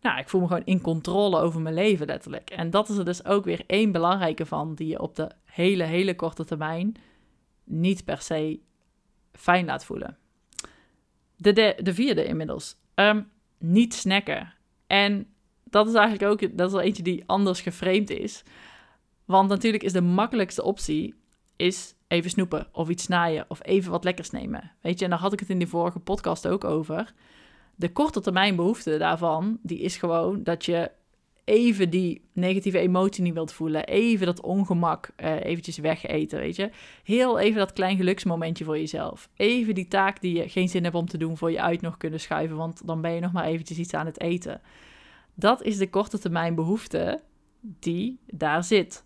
Nou, 0.00 0.18
ik 0.18 0.28
voel 0.28 0.40
me 0.40 0.46
gewoon 0.46 0.64
in 0.64 0.80
controle 0.80 1.40
over 1.40 1.60
mijn 1.60 1.74
leven, 1.74 2.06
letterlijk. 2.06 2.50
En 2.50 2.70
dat 2.70 2.88
is 2.88 2.96
er 2.96 3.04
dus 3.04 3.24
ook 3.24 3.44
weer 3.44 3.64
één 3.66 3.92
belangrijke 3.92 4.46
van, 4.46 4.74
die 4.74 4.86
je 4.86 5.00
op 5.00 5.16
de 5.16 5.30
hele, 5.44 5.84
hele 5.84 6.14
korte 6.14 6.44
termijn 6.44 6.94
niet 7.64 8.04
per 8.04 8.20
se 8.20 8.60
fijn 9.32 9.66
laat 9.66 9.84
voelen. 9.84 10.16
De, 11.36 11.52
de, 11.52 11.78
de 11.82 11.94
vierde 11.94 12.24
inmiddels. 12.24 12.76
Ehm, 12.94 13.22
niet 13.58 13.94
snacken. 13.94 14.52
En 14.86 15.26
dat 15.64 15.88
is 15.88 15.94
eigenlijk 15.94 16.32
ook, 16.32 16.56
dat 16.56 16.66
is 16.66 16.72
wel 16.72 16.82
eentje 16.82 17.02
die 17.02 17.22
anders 17.26 17.60
geframed 17.60 18.10
is. 18.10 18.44
Want 19.26 19.48
natuurlijk 19.48 19.82
is 19.82 19.92
de 19.92 20.00
makkelijkste 20.00 20.62
optie 20.62 21.14
is 21.56 21.94
even 22.08 22.30
snoepen 22.30 22.68
of 22.72 22.88
iets 22.88 23.02
snijden 23.02 23.44
of 23.48 23.60
even 23.62 23.90
wat 23.90 24.04
lekkers 24.04 24.30
nemen. 24.30 24.72
Weet 24.80 24.98
je, 24.98 25.04
en 25.04 25.10
daar 25.10 25.20
had 25.20 25.32
ik 25.32 25.40
het 25.40 25.50
in 25.50 25.58
de 25.58 25.66
vorige 25.66 25.98
podcast 25.98 26.48
ook 26.48 26.64
over. 26.64 27.14
De 27.74 27.92
korte 27.92 28.20
termijn 28.20 28.56
behoefte 28.56 28.98
daarvan, 28.98 29.58
die 29.62 29.78
is 29.78 29.96
gewoon 29.96 30.42
dat 30.42 30.64
je 30.64 30.90
even 31.44 31.90
die 31.90 32.28
negatieve 32.32 32.78
emotie 32.78 33.22
niet 33.22 33.34
wilt 33.34 33.52
voelen. 33.52 33.84
Even 33.84 34.26
dat 34.26 34.40
ongemak 34.40 35.10
uh, 35.16 35.44
eventjes 35.44 35.78
wegeten, 35.78 36.38
weet 36.38 36.56
je. 36.56 36.70
Heel 37.02 37.38
even 37.38 37.58
dat 37.58 37.72
klein 37.72 37.96
geluksmomentje 37.96 38.64
voor 38.64 38.78
jezelf. 38.78 39.28
Even 39.36 39.74
die 39.74 39.88
taak 39.88 40.20
die 40.20 40.36
je 40.36 40.48
geen 40.48 40.68
zin 40.68 40.82
hebt 40.84 40.94
om 40.94 41.06
te 41.06 41.18
doen 41.18 41.36
voor 41.36 41.50
je 41.50 41.60
uit 41.60 41.80
nog 41.80 41.96
kunnen 41.96 42.20
schuiven, 42.20 42.56
want 42.56 42.86
dan 42.86 43.00
ben 43.00 43.12
je 43.12 43.20
nog 43.20 43.32
maar 43.32 43.44
eventjes 43.44 43.78
iets 43.78 43.94
aan 43.94 44.06
het 44.06 44.20
eten. 44.20 44.60
Dat 45.34 45.62
is 45.62 45.76
de 45.76 45.90
korte 45.90 46.18
termijn 46.18 46.54
behoefte 46.54 47.20
die 47.60 48.18
daar 48.26 48.64
zit. 48.64 49.04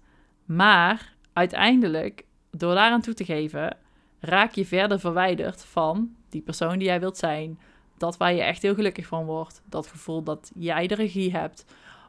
Maar 0.50 1.14
uiteindelijk, 1.32 2.24
door 2.50 2.74
daaraan 2.74 3.00
toe 3.00 3.14
te 3.14 3.24
geven, 3.24 3.76
raak 4.20 4.52
je 4.54 4.66
verder 4.66 5.00
verwijderd 5.00 5.64
van 5.64 6.14
die 6.28 6.40
persoon 6.42 6.78
die 6.78 6.86
jij 6.86 7.00
wilt 7.00 7.18
zijn. 7.18 7.58
Dat 7.98 8.16
waar 8.16 8.34
je 8.34 8.42
echt 8.42 8.62
heel 8.62 8.74
gelukkig 8.74 9.06
van 9.06 9.24
wordt. 9.24 9.62
Dat 9.64 9.86
gevoel 9.86 10.22
dat 10.22 10.50
jij 10.54 10.86
de 10.86 10.94
regie 10.94 11.32
hebt. 11.32 11.64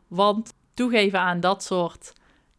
Want 0.07 0.53
toegeven 0.73 1.19
aan 1.19 1.39
dat 1.39 1.63
soort 1.63 2.13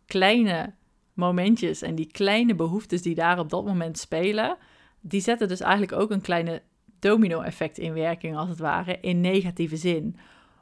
kleine 0.07 0.75
momentjes 1.13 1.83
en 1.83 1.95
die 1.95 2.11
kleine 2.13 2.55
behoeftes 2.55 3.03
die 3.03 3.15
daar 3.15 3.39
op 3.39 3.51
dat 3.51 3.65
moment 3.65 3.99
spelen, 3.99 4.57
die 5.01 5.21
zetten 5.21 5.49
dus 5.49 5.61
eigenlijk 5.61 5.93
ook 5.93 6.11
een 6.11 6.21
kleine 6.21 6.63
domino-effect 6.99 7.79
in 7.79 7.93
werking, 7.93 8.37
als 8.37 8.49
het 8.49 8.59
ware, 8.59 8.99
in 9.01 9.21
negatieve 9.21 9.77
zin. 9.77 10.17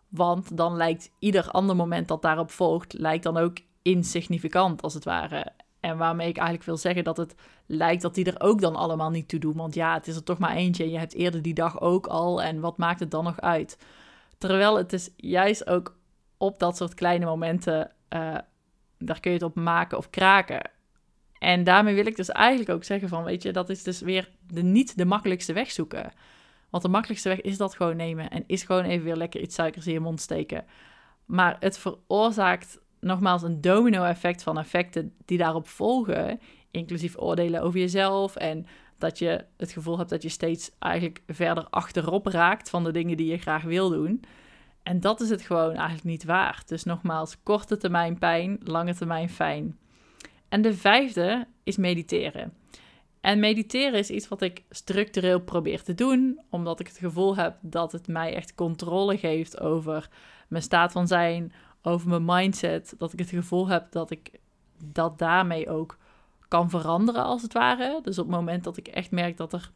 Want 0.09 0.57
dan 0.57 0.77
lijkt 0.77 1.11
ieder 1.19 1.51
ander 1.51 1.77
moment 1.77 2.09
dat 2.09 2.23
daarop 2.23 2.51
volgt, 2.51 2.93
lijkt 2.93 3.25
dan 3.25 3.37
ook 3.37 3.57
insignificant, 3.83 4.83
als 4.83 4.95
het 4.95 5.05
ware. 5.05 5.53
En 5.81 5.97
waarmee 5.97 6.29
ik 6.29 6.37
eigenlijk 6.37 6.67
wil 6.67 6.77
zeggen 6.77 7.05
dat 7.05 7.17
het 7.17 7.35
lijkt 7.67 8.03
dat 8.03 8.15
die 8.15 8.25
er 8.25 8.41
ook 8.41 8.61
dan 8.61 8.77
allemaal 8.77 9.11
niet 9.11 9.29
toe 9.29 9.39
doen. 9.39 9.57
Want 9.57 9.75
ja, 9.75 9.95
het 9.95 10.07
is 10.07 10.17
er 10.17 10.23
toch 10.23 10.39
maar 10.39 10.55
eentje 10.55 10.85
en 10.85 10.91
je 10.91 10.99
hebt 10.99 11.15
eerder 11.15 11.43
die 11.43 11.55
dag 11.55 11.81
ook 11.81 12.07
al. 12.07 12.43
En 12.43 12.61
wat 12.61 12.79
maakt 12.79 13.01
het 13.01 13.11
dan 13.11 13.25
nog 13.25 13.41
uit? 13.41 13.79
Terwijl 14.39 14.77
het 14.77 14.93
is 14.93 15.11
juist 15.17 15.67
ook 15.67 15.97
op 16.37 16.59
dat 16.59 16.77
soort 16.77 16.95
kleine 16.95 17.25
momenten, 17.25 17.91
uh, 18.15 18.39
daar 18.99 19.21
kun 19.21 19.31
je 19.31 19.37
het 19.37 19.43
op 19.43 19.55
maken 19.55 19.99
of 19.99 20.11
kraken. 20.11 20.71
En 21.39 21.65
daarmee 21.65 21.95
wil 21.95 22.07
ik 22.07 22.17
dus 22.17 22.29
eigenlijk 22.29 22.71
ook 22.71 22.85
zeggen 22.85 23.09
van, 23.09 23.25
weet 23.25 23.43
je, 23.43 23.53
dat 23.53 23.69
is 23.69 23.83
dus 23.83 24.01
weer 24.01 24.31
de, 24.47 24.63
niet 24.63 24.97
de 24.97 25.05
makkelijkste 25.05 25.53
weg 25.53 25.71
zoeken. 25.71 26.13
Want 26.71 26.83
de 26.83 26.89
makkelijkste 26.89 27.29
weg 27.29 27.41
is 27.41 27.57
dat 27.57 27.75
gewoon 27.75 27.97
nemen 27.97 28.31
en 28.31 28.45
is 28.47 28.63
gewoon 28.63 28.85
even 28.85 29.05
weer 29.05 29.17
lekker 29.17 29.41
iets 29.41 29.55
suikers 29.55 29.87
in 29.87 29.93
je 29.93 30.01
mond 30.01 30.21
steken. 30.21 30.65
Maar 31.25 31.57
het 31.61 31.79
veroorzaakt 31.79 32.79
nogmaals 33.01 33.43
een 33.43 33.61
domino-effect 33.61 34.43
van 34.43 34.59
effecten 34.59 35.13
die 35.25 35.39
daarop 35.39 35.69
volgen, 35.69 36.41
inclusief 36.71 37.17
oordelen 37.19 37.63
over 37.63 37.81
jezelf 37.81 38.37
en 38.37 38.67
dat 38.99 39.19
je 39.19 39.45
het 39.57 39.73
gevoel 39.73 39.99
hebt 39.99 40.11
dat 40.11 40.23
je 40.23 40.29
steeds 40.29 40.71
eigenlijk 40.79 41.23
verder 41.27 41.67
achterop 41.71 42.27
raakt 42.27 42.71
van 42.71 42.85
de 42.85 42.93
dingen 42.93 43.17
die 43.17 43.31
je 43.31 43.39
graag 43.39 43.63
wil 43.63 43.89
doen. 43.89 44.25
En 44.83 45.01
dat 45.01 45.21
is 45.21 45.31
het 45.31 45.43
gewoon 45.43 45.75
eigenlijk 45.75 46.05
niet 46.05 46.25
waard. 46.25 46.69
Dus 46.69 46.85
nogmaals, 46.85 47.43
korte 47.43 47.77
termijn 47.77 48.19
pijn, 48.19 48.59
lange 48.65 48.95
termijn 48.95 49.31
fijn. 49.31 49.79
En 50.49 50.63
de 50.63 50.75
vijfde 50.75 51.47
is 51.63 51.77
mediteren. 51.77 52.53
En 53.21 53.39
mediteren 53.39 53.99
is 53.99 54.11
iets 54.11 54.29
wat 54.29 54.43
ik 54.43 54.63
structureel 54.71 55.41
probeer 55.41 55.83
te 55.83 55.95
doen, 55.95 56.41
omdat 56.51 56.81
ik 56.81 56.87
het 56.87 56.99
gevoel 56.99 57.37
heb 57.37 57.57
dat 57.61 57.93
het 57.93 58.09
mij 58.09 58.35
echt 58.35 58.55
controle 58.55 59.19
geeft 59.19 59.61
over 59.61 60.09
mijn 60.49 60.63
staat 60.63 60.93
van 60.93 61.07
zijn, 61.07 61.53
over 61.83 62.09
mijn 62.09 62.25
mindset. 62.25 62.95
Dat 62.99 63.13
ik 63.13 63.19
het 63.19 63.29
gevoel 63.29 63.69
heb 63.69 63.93
dat 63.93 64.11
ik 64.11 64.31
dat 64.85 65.19
daarmee 65.19 65.71
ook 65.71 65.97
kan 66.49 66.71
veranderen, 66.71 67.25
als 67.25 67.43
het 67.43 67.53
ware. 67.53 68.01
Dus 68.03 68.19
op 68.19 68.27
het 68.27 68.37
moment 68.37 68.65
dat 68.65 68.77
ik 68.77 68.89
echt 68.89 69.11
merk 69.11 69.37
dat 69.37 69.53
er 69.53 69.71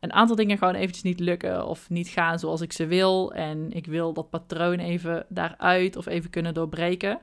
een 0.00 0.12
aantal 0.12 0.36
dingen 0.36 0.58
gewoon 0.58 0.74
eventjes 0.74 1.02
niet 1.02 1.20
lukken 1.20 1.66
of 1.66 1.90
niet 1.90 2.08
gaan 2.08 2.38
zoals 2.38 2.60
ik 2.60 2.72
ze 2.72 2.86
wil. 2.86 3.32
En 3.32 3.72
ik 3.72 3.86
wil 3.86 4.12
dat 4.12 4.30
patroon 4.30 4.78
even 4.78 5.26
daaruit 5.28 5.96
of 5.96 6.06
even 6.06 6.30
kunnen 6.30 6.54
doorbreken. 6.54 7.18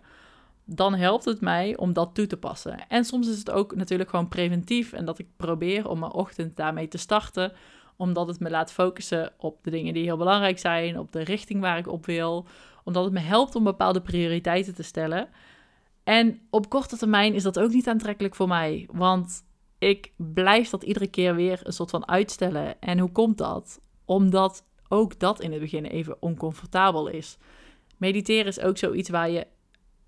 Dan 0.66 0.94
helpt 0.94 1.26
het 1.26 1.42
mij 1.42 1.78
om 1.78 1.94
dat 1.94 2.10
toe 2.14 2.28
te 2.28 2.38
passen. 2.38 2.88
En 2.88 3.06
soms 3.06 3.28
is 3.28 3.38
het 3.38 3.52
ook 3.52 3.76
natuurlijk 3.76 4.10
gewoon 4.10 4.28
preventief. 4.28 4.94
En 4.94 5.06
dat 5.06 5.20
ik 5.20 5.28
probeer 5.38 5.90
om 5.90 6.00
mijn 6.00 6.12
ochtend 6.12 6.58
daarmee 6.58 6.88
te 6.88 6.98
starten. 6.98 7.52
Omdat 7.96 8.28
het 8.28 8.40
me 8.40 8.50
laat 8.50 8.72
focussen 8.72 9.34
op 9.38 9.64
de 9.64 9.70
dingen 9.70 9.94
die 9.94 10.04
heel 10.04 10.18
belangrijk 10.18 10.60
zijn. 10.60 11.00
Op 11.00 11.12
de 11.12 11.24
richting 11.24 11.62
waar 11.62 11.78
ik 11.78 11.88
op 11.88 12.06
wil. 12.06 12.46
Omdat 12.84 13.04
het 13.04 13.14
me 13.14 13.20
helpt 13.20 13.56
om 13.56 13.64
bepaalde 13.64 14.02
prioriteiten 14.02 14.76
te 14.76 14.84
stellen. 14.84 15.30
En 16.04 16.42
op 16.50 16.70
korte 16.70 16.98
termijn 16.98 17.34
is 17.34 17.44
dat 17.44 17.60
ook 17.60 17.72
niet 17.72 17.88
aantrekkelijk 17.88 18.36
voor 18.36 18.48
mij. 18.48 18.88
Want 18.92 19.44
ik 19.78 20.12
blijf 20.16 20.70
dat 20.70 20.84
iedere 20.84 21.08
keer 21.08 21.36
weer 21.36 21.60
een 21.64 21.74
soort 21.74 21.90
van 21.90 22.08
uitstellen. 22.08 22.82
En 22.82 23.00
hoe 23.00 23.12
komt 23.12 23.38
dat? 23.38 23.82
Omdat 24.06 24.64
ook 24.88 25.20
dat 25.20 25.42
in 25.42 25.52
het 25.52 25.62
begin 25.62 25.86
even 25.86 26.22
oncomfortabel 26.22 27.08
is. 27.08 27.38
Mediteren 27.98 28.46
is 28.46 28.60
ook 28.60 28.78
zoiets 28.78 29.10
waar 29.10 29.30
je 29.30 29.48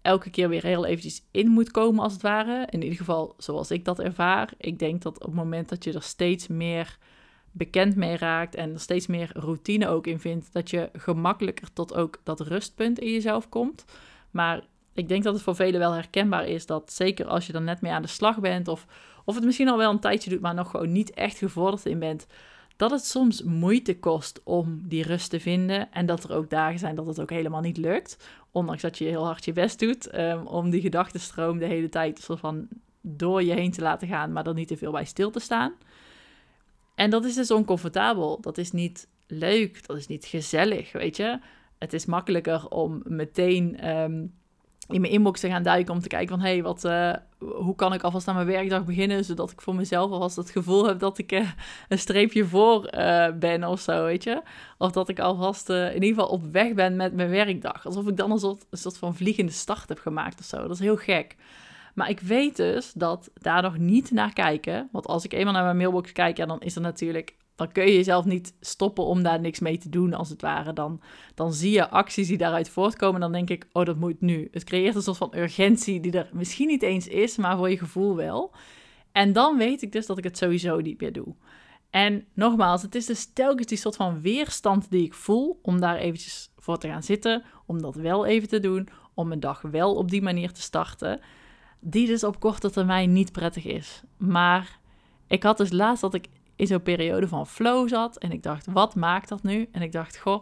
elke 0.01 0.29
keer 0.29 0.49
weer 0.49 0.63
heel 0.63 0.85
eventjes 0.85 1.23
in 1.31 1.47
moet 1.47 1.71
komen, 1.71 2.03
als 2.03 2.13
het 2.13 2.21
ware. 2.21 2.67
In 2.69 2.81
ieder 2.81 2.97
geval 2.97 3.33
zoals 3.37 3.71
ik 3.71 3.85
dat 3.85 3.99
ervaar. 3.99 4.53
Ik 4.57 4.79
denk 4.79 5.01
dat 5.01 5.15
op 5.15 5.25
het 5.25 5.35
moment 5.35 5.69
dat 5.69 5.83
je 5.83 5.93
er 5.93 6.03
steeds 6.03 6.47
meer 6.47 6.97
bekend 7.57 7.95
mee 7.95 8.17
raakt 8.17 8.55
en 8.55 8.73
er 8.73 8.79
steeds 8.79 9.07
meer 9.07 9.31
routine 9.33 9.87
ook 9.87 10.07
in 10.07 10.19
vindt, 10.19 10.53
dat 10.53 10.69
je 10.69 10.89
gemakkelijker 10.93 11.73
tot 11.73 11.93
ook 11.95 12.19
dat 12.23 12.39
rustpunt 12.39 12.99
in 12.99 13.11
jezelf 13.11 13.49
komt. 13.49 13.85
Maar 14.31 14.63
ik 14.93 15.07
denk 15.07 15.23
dat 15.23 15.33
het 15.33 15.43
voor 15.43 15.55
velen 15.55 15.79
wel 15.79 15.91
herkenbaar 15.91 16.47
is 16.47 16.65
dat 16.65 16.93
zeker 16.93 17.25
als 17.25 17.47
je 17.47 17.53
er 17.53 17.61
net 17.61 17.81
mee 17.81 17.91
aan 17.91 18.01
de 18.01 18.07
slag 18.07 18.39
bent 18.39 18.67
of 18.67 18.85
of 19.25 19.35
het 19.35 19.43
misschien 19.43 19.69
al 19.69 19.77
wel 19.77 19.91
een 19.91 19.99
tijdje 19.99 20.29
doet, 20.29 20.41
maar 20.41 20.53
nog 20.53 20.69
gewoon 20.69 20.91
niet 20.91 21.13
echt 21.13 21.37
gevorderd 21.37 21.85
in 21.85 21.99
bent, 21.99 22.27
dat 22.75 22.91
het 22.91 23.05
soms 23.05 23.43
moeite 23.43 23.99
kost 23.99 24.41
om 24.43 24.81
die 24.87 25.03
rust 25.03 25.29
te 25.29 25.39
vinden. 25.39 25.91
En 25.91 26.05
dat 26.05 26.23
er 26.23 26.35
ook 26.35 26.49
dagen 26.49 26.79
zijn 26.79 26.95
dat 26.95 27.07
het 27.07 27.19
ook 27.19 27.29
helemaal 27.29 27.61
niet 27.61 27.77
lukt. 27.77 28.29
Ondanks 28.51 28.81
dat 28.81 28.97
je 28.97 29.05
heel 29.05 29.25
hard 29.25 29.45
je 29.45 29.53
best 29.53 29.79
doet 29.79 30.17
um, 30.17 30.47
om 30.47 30.69
die 30.69 30.81
gedachtenstroom 30.81 31.57
de 31.57 31.65
hele 31.65 31.89
tijd 31.89 32.19
soort 32.19 32.39
van 32.39 32.67
door 33.01 33.43
je 33.43 33.53
heen 33.53 33.71
te 33.71 33.81
laten 33.81 34.07
gaan, 34.07 34.31
maar 34.31 34.47
er 34.47 34.53
niet 34.53 34.67
te 34.67 34.77
veel 34.77 34.91
bij 34.91 35.05
stil 35.05 35.31
te 35.31 35.39
staan. 35.39 35.73
En 36.95 37.09
dat 37.09 37.25
is 37.25 37.35
dus 37.35 37.51
oncomfortabel. 37.51 38.41
Dat 38.41 38.57
is 38.57 38.71
niet 38.71 39.07
leuk. 39.27 39.87
Dat 39.87 39.97
is 39.97 40.07
niet 40.07 40.25
gezellig, 40.25 40.91
weet 40.91 41.17
je. 41.17 41.39
Het 41.77 41.93
is 41.93 42.05
makkelijker 42.05 42.67
om 42.67 43.01
meteen 43.03 43.89
um, 43.89 44.33
in 44.87 45.01
mijn 45.01 45.13
inbox 45.13 45.39
te 45.39 45.49
gaan 45.49 45.63
duiken 45.63 45.93
om 45.93 45.99
te 45.99 46.07
kijken 46.07 46.29
van... 46.29 46.39
hé, 46.39 46.51
hey, 46.51 46.63
wat, 46.63 46.83
uh, 46.83 47.13
hoe 47.39 47.75
kan 47.75 47.93
ik 47.93 48.01
alvast 48.01 48.27
aan 48.27 48.35
mijn 48.35 48.47
werkdag 48.47 48.85
beginnen... 48.85 49.25
zodat 49.25 49.51
ik 49.51 49.61
voor 49.61 49.75
mezelf 49.75 50.11
alvast 50.11 50.35
het 50.35 50.49
gevoel 50.49 50.87
heb 50.87 50.99
dat 50.99 51.17
ik 51.17 51.31
uh, 51.31 51.49
een 51.87 51.99
streepje 51.99 52.45
voor 52.45 52.93
uh, 52.93 53.27
ben 53.31 53.63
of 53.63 53.79
zo, 53.79 54.03
weet 54.03 54.23
je. 54.23 54.41
Of 54.77 54.91
dat 54.91 55.09
ik 55.09 55.19
alvast 55.19 55.69
in 55.69 55.93
ieder 55.93 56.09
geval 56.09 56.27
op 56.27 56.43
weg 56.51 56.73
ben 56.73 56.95
met 56.95 57.13
mijn 57.13 57.29
werkdag. 57.29 57.85
Alsof 57.85 58.07
ik 58.07 58.17
dan 58.17 58.31
een 58.31 58.39
soort, 58.39 58.65
een 58.69 58.77
soort 58.77 58.97
van 58.97 59.15
vliegende 59.15 59.51
start 59.51 59.89
heb 59.89 59.99
gemaakt 59.99 60.39
of 60.39 60.45
zo. 60.45 60.61
Dat 60.61 60.71
is 60.71 60.79
heel 60.79 60.97
gek. 60.97 61.35
Maar 61.95 62.09
ik 62.09 62.19
weet 62.19 62.55
dus 62.55 62.93
dat 62.93 63.31
daar 63.33 63.61
nog 63.61 63.77
niet 63.77 64.11
naar 64.11 64.33
kijken... 64.33 64.89
want 64.91 65.07
als 65.07 65.25
ik 65.25 65.33
eenmaal 65.33 65.53
naar 65.53 65.63
mijn 65.63 65.77
mailbox 65.77 66.11
kijk... 66.11 66.37
Ja, 66.37 66.45
dan 66.45 66.61
is 66.61 66.75
er 66.75 66.81
natuurlijk 66.81 67.35
dan 67.55 67.71
kun 67.71 67.85
je 67.85 67.93
jezelf 67.93 68.25
niet 68.25 68.53
stoppen 68.59 69.03
om 69.03 69.23
daar 69.23 69.39
niks 69.39 69.59
mee 69.59 69.77
te 69.77 69.89
doen, 69.89 70.13
als 70.13 70.29
het 70.29 70.41
ware. 70.41 70.73
Dan, 70.73 71.01
dan 71.35 71.53
zie 71.53 71.71
je 71.71 71.89
acties 71.89 72.27
die 72.27 72.37
daaruit 72.37 72.69
voortkomen. 72.69 73.21
Dan 73.21 73.31
denk 73.31 73.49
ik, 73.49 73.67
oh, 73.71 73.85
dat 73.85 73.97
moet 73.97 74.21
nu. 74.21 74.47
Het 74.51 74.63
creëert 74.63 74.95
een 74.95 75.01
soort 75.01 75.17
van 75.17 75.33
urgentie 75.35 75.99
die 75.99 76.11
er 76.11 76.29
misschien 76.33 76.67
niet 76.67 76.81
eens 76.81 77.07
is, 77.07 77.37
maar 77.37 77.57
voor 77.57 77.69
je 77.69 77.77
gevoel 77.77 78.15
wel. 78.15 78.51
En 79.11 79.33
dan 79.33 79.57
weet 79.57 79.81
ik 79.81 79.91
dus 79.91 80.05
dat 80.05 80.17
ik 80.17 80.23
het 80.23 80.37
sowieso 80.37 80.79
niet 80.79 81.01
meer 81.01 81.13
doe. 81.13 81.35
En 81.89 82.25
nogmaals, 82.33 82.81
het 82.81 82.95
is 82.95 83.05
dus 83.05 83.33
telkens 83.33 83.67
die 83.67 83.77
soort 83.77 83.95
van 83.95 84.21
weerstand 84.21 84.91
die 84.91 85.05
ik 85.05 85.13
voel 85.13 85.59
om 85.61 85.79
daar 85.79 85.97
eventjes 85.97 86.51
voor 86.57 86.77
te 86.77 86.87
gaan 86.87 87.03
zitten, 87.03 87.43
om 87.65 87.81
dat 87.81 87.95
wel 87.95 88.25
even 88.25 88.47
te 88.47 88.59
doen, 88.59 88.87
om 89.13 89.27
mijn 89.27 89.39
dag 89.39 89.61
wel 89.61 89.95
op 89.95 90.09
die 90.09 90.21
manier 90.21 90.51
te 90.51 90.61
starten, 90.61 91.19
die 91.87 92.07
dus 92.07 92.23
op 92.23 92.39
korte 92.39 92.71
termijn 92.71 93.13
niet 93.13 93.31
prettig 93.31 93.65
is. 93.65 94.03
Maar 94.17 94.79
ik 95.27 95.43
had 95.43 95.57
dus 95.57 95.71
laatst 95.71 96.01
dat 96.01 96.13
ik 96.13 96.27
in 96.55 96.67
zo'n 96.67 96.81
periode 96.81 97.27
van 97.27 97.47
flow 97.47 97.89
zat. 97.89 98.17
En 98.17 98.31
ik 98.31 98.43
dacht, 98.43 98.65
wat 98.65 98.95
maakt 98.95 99.29
dat 99.29 99.43
nu? 99.43 99.67
En 99.71 99.81
ik 99.81 99.91
dacht, 99.91 100.17
goh, 100.17 100.41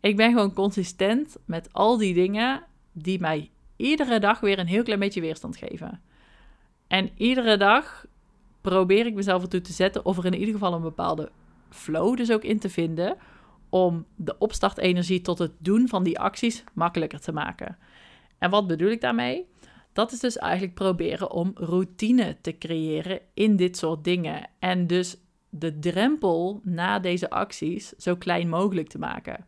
ik 0.00 0.16
ben 0.16 0.32
gewoon 0.32 0.52
consistent 0.52 1.36
met 1.44 1.72
al 1.72 1.96
die 1.96 2.14
dingen 2.14 2.62
die 2.92 3.20
mij 3.20 3.50
iedere 3.76 4.18
dag 4.18 4.40
weer 4.40 4.58
een 4.58 4.66
heel 4.66 4.82
klein 4.82 5.00
beetje 5.00 5.20
weerstand 5.20 5.56
geven. 5.56 6.00
En 6.86 7.10
iedere 7.16 7.56
dag 7.56 8.06
probeer 8.60 9.06
ik 9.06 9.14
mezelf 9.14 9.42
ertoe 9.42 9.60
te 9.60 9.72
zetten 9.72 10.04
of 10.04 10.18
er 10.18 10.24
in 10.24 10.38
ieder 10.38 10.54
geval 10.54 10.74
een 10.74 10.82
bepaalde 10.82 11.30
flow 11.70 12.16
dus 12.16 12.30
ook 12.30 12.44
in 12.44 12.58
te 12.58 12.70
vinden 12.70 13.16
om 13.68 14.06
de 14.16 14.38
opstartenergie 14.38 15.20
tot 15.20 15.38
het 15.38 15.52
doen 15.58 15.88
van 15.88 16.02
die 16.02 16.18
acties 16.18 16.64
makkelijker 16.74 17.20
te 17.20 17.32
maken. 17.32 17.78
En 18.38 18.50
wat 18.50 18.66
bedoel 18.66 18.90
ik 18.90 19.00
daarmee? 19.00 19.46
Dat 19.92 20.12
is 20.12 20.20
dus 20.20 20.38
eigenlijk 20.38 20.74
proberen 20.74 21.30
om 21.30 21.50
routine 21.54 22.36
te 22.40 22.58
creëren 22.58 23.20
in 23.34 23.56
dit 23.56 23.76
soort 23.76 24.04
dingen. 24.04 24.48
En 24.58 24.86
dus 24.86 25.16
de 25.48 25.78
drempel 25.78 26.60
na 26.64 26.98
deze 26.98 27.30
acties 27.30 27.88
zo 27.88 28.16
klein 28.16 28.48
mogelijk 28.48 28.88
te 28.88 28.98
maken. 28.98 29.46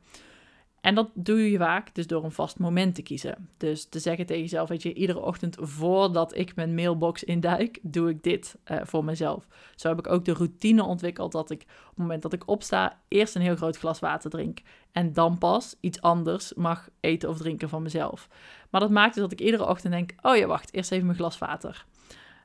En 0.83 0.95
dat 0.95 1.11
doe 1.15 1.51
je 1.51 1.59
vaak 1.59 1.95
dus 1.95 2.07
door 2.07 2.25
een 2.25 2.33
vast 2.33 2.59
moment 2.59 2.95
te 2.95 3.03
kiezen. 3.03 3.49
Dus 3.57 3.85
te 3.85 3.99
zeggen 3.99 4.27
tegen 4.27 4.43
jezelf, 4.43 4.69
weet 4.69 4.83
je, 4.83 4.95
iedere 4.95 5.21
ochtend 5.21 5.57
voordat 5.61 6.37
ik 6.37 6.57
mijn 6.57 6.75
mailbox 6.75 7.25
induik, 7.25 7.79
doe 7.83 8.09
ik 8.09 8.23
dit 8.23 8.57
uh, 8.71 8.79
voor 8.83 9.05
mezelf. 9.05 9.47
Zo 9.77 9.89
heb 9.89 9.99
ik 9.99 10.09
ook 10.09 10.25
de 10.25 10.33
routine 10.33 10.85
ontwikkeld 10.85 11.33
dat 11.33 11.51
ik 11.51 11.61
op 11.63 11.89
het 11.89 11.97
moment 11.97 12.23
dat 12.23 12.33
ik 12.33 12.49
opsta, 12.49 13.01
eerst 13.09 13.35
een 13.35 13.43
heel 13.43 13.57
groot 13.57 13.79
glas 13.79 13.99
water 13.99 14.31
drink. 14.31 14.59
En 14.93 15.13
dan 15.13 15.39
pas 15.39 15.77
iets 15.81 16.01
anders 16.01 16.55
mag 16.55 16.89
eten 17.01 17.29
of 17.29 17.39
drinken 17.39 17.69
van 17.69 17.83
mezelf. 17.83 18.29
Maar 18.73 18.81
dat 18.81 18.91
maakt 18.91 19.15
dus 19.15 19.23
dat 19.23 19.33
ik 19.33 19.41
iedere 19.41 19.69
ochtend 19.69 19.93
denk, 19.93 20.13
oh 20.23 20.37
ja, 20.37 20.47
wacht, 20.47 20.75
eerst 20.75 20.93
even 20.93 21.07
mijn 21.07 21.19
glas 21.19 21.39
water. 21.39 21.85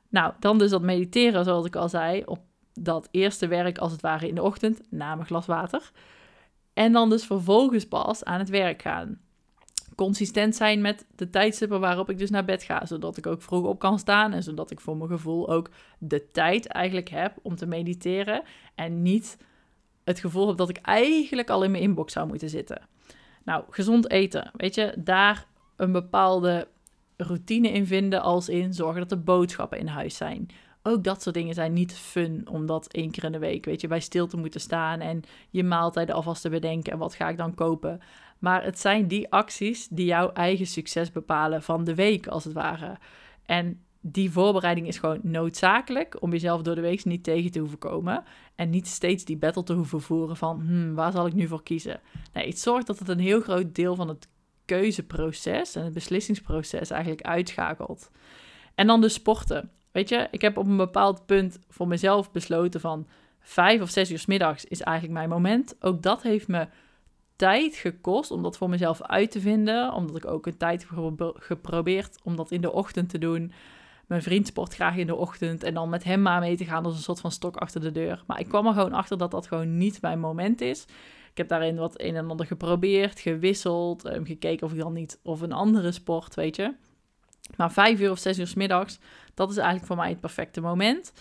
Nou, 0.08 0.32
dan 0.40 0.58
dus 0.58 0.70
dat 0.70 0.82
mediteren, 0.82 1.44
zoals 1.44 1.66
ik 1.66 1.76
al 1.76 1.88
zei, 1.88 2.22
op 2.24 2.38
dat 2.74 3.08
eerste 3.10 3.46
werk 3.46 3.78
als 3.78 3.92
het 3.92 4.00
ware 4.00 4.28
in 4.28 4.34
de 4.34 4.42
ochtend, 4.42 4.80
na 4.90 5.14
mijn 5.14 5.26
glas 5.26 5.46
water. 5.46 5.90
En 6.72 6.92
dan 6.92 7.10
dus 7.10 7.26
vervolgens 7.26 7.86
pas 7.86 8.24
aan 8.24 8.38
het 8.38 8.48
werk 8.48 8.82
gaan. 8.82 9.20
consistent 9.94 10.56
zijn 10.56 10.80
met 10.80 11.06
de 11.16 11.30
tijdstippen 11.30 11.80
waarop 11.80 12.10
ik 12.10 12.18
dus 12.18 12.30
naar 12.30 12.44
bed 12.44 12.62
ga. 12.62 12.86
Zodat 12.86 13.16
ik 13.16 13.26
ook 13.26 13.42
vroeg 13.42 13.64
op 13.64 13.78
kan 13.78 13.98
staan 13.98 14.32
en 14.32 14.42
zodat 14.42 14.70
ik 14.70 14.80
voor 14.80 14.96
mijn 14.96 15.10
gevoel 15.10 15.48
ook 15.48 15.70
de 15.98 16.30
tijd 16.30 16.66
eigenlijk 16.66 17.08
heb 17.08 17.38
om 17.42 17.56
te 17.56 17.66
mediteren. 17.66 18.42
En 18.74 19.02
niet 19.02 19.38
het 20.04 20.20
gevoel 20.20 20.48
heb 20.48 20.56
dat 20.56 20.68
ik 20.68 20.78
eigenlijk 20.78 21.50
al 21.50 21.62
in 21.62 21.70
mijn 21.70 21.82
inbox 21.82 22.12
zou 22.12 22.28
moeten 22.28 22.48
zitten. 22.48 22.82
Nou, 23.44 23.64
gezond 23.70 24.10
eten, 24.10 24.50
weet 24.56 24.74
je, 24.74 24.94
daar 24.96 25.46
een 25.78 25.92
bepaalde 25.92 26.68
routine 27.16 27.68
in 27.68 27.86
vinden 27.86 28.22
als 28.22 28.48
in 28.48 28.74
zorgen 28.74 29.00
dat 29.00 29.08
de 29.08 29.16
boodschappen 29.16 29.78
in 29.78 29.86
huis 29.86 30.16
zijn. 30.16 30.48
Ook 30.82 31.04
dat 31.04 31.22
soort 31.22 31.34
dingen 31.34 31.54
zijn 31.54 31.72
niet 31.72 31.94
fun 31.94 32.48
om 32.50 32.66
dat 32.66 32.92
één 32.92 33.10
keer 33.10 33.24
in 33.24 33.32
de 33.32 33.38
week, 33.38 33.64
weet 33.64 33.80
je, 33.80 33.88
bij 33.88 34.00
stil 34.00 34.26
te 34.26 34.36
moeten 34.36 34.60
staan 34.60 35.00
en 35.00 35.22
je 35.50 35.64
maaltijden 35.64 36.14
alvast 36.14 36.42
te 36.42 36.48
bedenken 36.48 36.92
en 36.92 36.98
wat 36.98 37.14
ga 37.14 37.28
ik 37.28 37.36
dan 37.36 37.54
kopen. 37.54 38.00
Maar 38.38 38.64
het 38.64 38.78
zijn 38.78 39.08
die 39.08 39.32
acties 39.32 39.88
die 39.88 40.06
jouw 40.06 40.32
eigen 40.32 40.66
succes 40.66 41.12
bepalen 41.12 41.62
van 41.62 41.84
de 41.84 41.94
week, 41.94 42.26
als 42.26 42.44
het 42.44 42.52
ware. 42.52 42.96
En 43.46 43.80
die 44.00 44.30
voorbereiding 44.30 44.86
is 44.86 44.98
gewoon 44.98 45.20
noodzakelijk 45.22 46.22
om 46.22 46.32
jezelf 46.32 46.62
door 46.62 46.74
de 46.74 46.80
week 46.80 47.04
niet 47.04 47.24
tegen 47.24 47.50
te 47.50 47.58
hoeven 47.58 47.78
komen. 47.78 48.24
En 48.54 48.70
niet 48.70 48.86
steeds 48.86 49.24
die 49.24 49.36
battle 49.36 49.62
te 49.62 49.72
hoeven 49.72 50.00
voeren 50.00 50.36
van, 50.36 50.60
hmm, 50.60 50.94
waar 50.94 51.12
zal 51.12 51.26
ik 51.26 51.34
nu 51.34 51.46
voor 51.46 51.62
kiezen? 51.62 52.00
Nee, 52.32 52.48
het 52.48 52.58
zorgt 52.58 52.86
dat 52.86 52.98
het 52.98 53.08
een 53.08 53.18
heel 53.18 53.40
groot 53.40 53.74
deel 53.74 53.94
van 53.94 54.08
het 54.08 54.28
keuzeproces 54.68 55.74
en 55.74 55.84
het 55.84 55.92
beslissingsproces 55.92 56.90
eigenlijk 56.90 57.22
uitschakelt. 57.22 58.10
En 58.74 58.86
dan 58.86 59.00
de 59.00 59.08
sporten. 59.08 59.70
Weet 59.92 60.08
je, 60.08 60.28
ik 60.30 60.40
heb 60.40 60.56
op 60.56 60.66
een 60.66 60.76
bepaald 60.76 61.26
punt 61.26 61.58
voor 61.68 61.88
mezelf 61.88 62.32
besloten 62.32 62.80
van 62.80 63.06
vijf 63.40 63.80
of 63.80 63.90
zes 63.90 64.10
uur 64.10 64.18
s 64.18 64.26
middags 64.26 64.64
is 64.64 64.80
eigenlijk 64.80 65.18
mijn 65.18 65.28
moment. 65.28 65.76
Ook 65.80 66.02
dat 66.02 66.22
heeft 66.22 66.48
me 66.48 66.66
tijd 67.36 67.76
gekost 67.76 68.30
om 68.30 68.42
dat 68.42 68.56
voor 68.56 68.68
mezelf 68.68 69.02
uit 69.02 69.30
te 69.30 69.40
vinden. 69.40 69.92
Omdat 69.92 70.16
ik 70.16 70.26
ook 70.26 70.46
een 70.46 70.56
tijd 70.56 70.86
heb 70.88 71.32
geprobeerd 71.34 72.18
om 72.22 72.36
dat 72.36 72.50
in 72.50 72.60
de 72.60 72.72
ochtend 72.72 73.08
te 73.08 73.18
doen. 73.18 73.52
Mijn 74.06 74.22
vriend 74.22 74.46
sport 74.46 74.74
graag 74.74 74.96
in 74.96 75.06
de 75.06 75.14
ochtend 75.14 75.62
en 75.62 75.74
dan 75.74 75.88
met 75.88 76.04
hem 76.04 76.22
maar 76.22 76.40
mee 76.40 76.56
te 76.56 76.64
gaan 76.64 76.84
als 76.84 76.94
een 76.94 77.02
soort 77.02 77.20
van 77.20 77.32
stok 77.32 77.56
achter 77.56 77.80
de 77.80 77.92
deur. 77.92 78.22
Maar 78.26 78.40
ik 78.40 78.48
kwam 78.48 78.66
er 78.66 78.72
gewoon 78.72 78.92
achter 78.92 79.18
dat 79.18 79.30
dat 79.30 79.46
gewoon 79.46 79.76
niet 79.76 80.00
mijn 80.00 80.20
moment 80.20 80.60
is. 80.60 80.84
Ik 81.38 81.48
heb 81.48 81.58
daarin 81.58 81.76
wat 81.76 82.00
een 82.00 82.16
en 82.16 82.30
ander 82.30 82.46
geprobeerd, 82.46 83.20
gewisseld, 83.20 84.04
um, 84.04 84.26
gekeken 84.26 84.66
of 84.66 84.72
ik 84.72 84.78
dan 84.78 84.92
niet 84.92 85.20
of 85.22 85.40
een 85.40 85.52
andere 85.52 85.92
sport, 85.92 86.34
weet 86.34 86.56
je. 86.56 86.74
Maar 87.56 87.72
vijf 87.72 88.00
uur 88.00 88.10
of 88.10 88.18
zes 88.18 88.38
uur 88.38 88.46
s 88.46 88.54
middags, 88.54 88.98
dat 89.34 89.50
is 89.50 89.56
eigenlijk 89.56 89.86
voor 89.86 89.96
mij 89.96 90.08
het 90.08 90.20
perfecte 90.20 90.60
moment. 90.60 91.12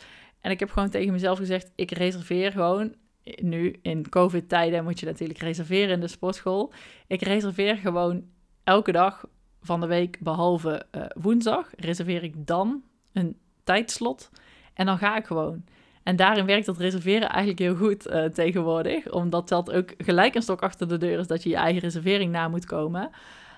En 0.41 0.51
ik 0.51 0.59
heb 0.59 0.69
gewoon 0.69 0.89
tegen 0.89 1.11
mezelf 1.11 1.37
gezegd, 1.37 1.71
ik 1.75 1.91
reserveer 1.91 2.51
gewoon 2.51 2.95
nu 3.23 3.79
in 3.81 4.09
COVID-tijden 4.09 4.83
moet 4.83 4.99
je 4.99 5.05
natuurlijk 5.05 5.39
reserveren 5.39 5.93
in 5.93 5.99
de 5.99 6.07
sportschool. 6.07 6.73
Ik 7.07 7.21
reserveer 7.21 7.77
gewoon 7.77 8.23
elke 8.63 8.91
dag 8.91 9.25
van 9.61 9.79
de 9.79 9.87
week, 9.87 10.19
behalve 10.19 10.85
uh, 10.91 11.05
woensdag, 11.13 11.69
reserveer 11.75 12.23
ik 12.23 12.47
dan 12.47 12.83
een 13.13 13.37
tijdslot. 13.63 14.29
En 14.73 14.85
dan 14.85 14.97
ga 14.97 15.17
ik 15.17 15.25
gewoon. 15.25 15.63
En 16.07 16.15
daarin 16.15 16.45
werkt 16.45 16.65
dat 16.65 16.77
reserveren 16.77 17.29
eigenlijk 17.29 17.59
heel 17.59 17.75
goed 17.75 18.07
uh, 18.07 18.25
tegenwoordig. 18.25 19.11
Omdat 19.11 19.49
dat 19.49 19.71
ook 19.71 19.93
gelijk 19.97 20.35
een 20.35 20.41
stok 20.41 20.61
achter 20.61 20.87
de 20.87 20.97
deur 20.97 21.19
is 21.19 21.27
dat 21.27 21.43
je 21.43 21.49
je 21.49 21.55
eigen 21.55 21.81
reservering 21.81 22.31
na 22.31 22.47
moet 22.47 22.65
komen. 22.65 23.09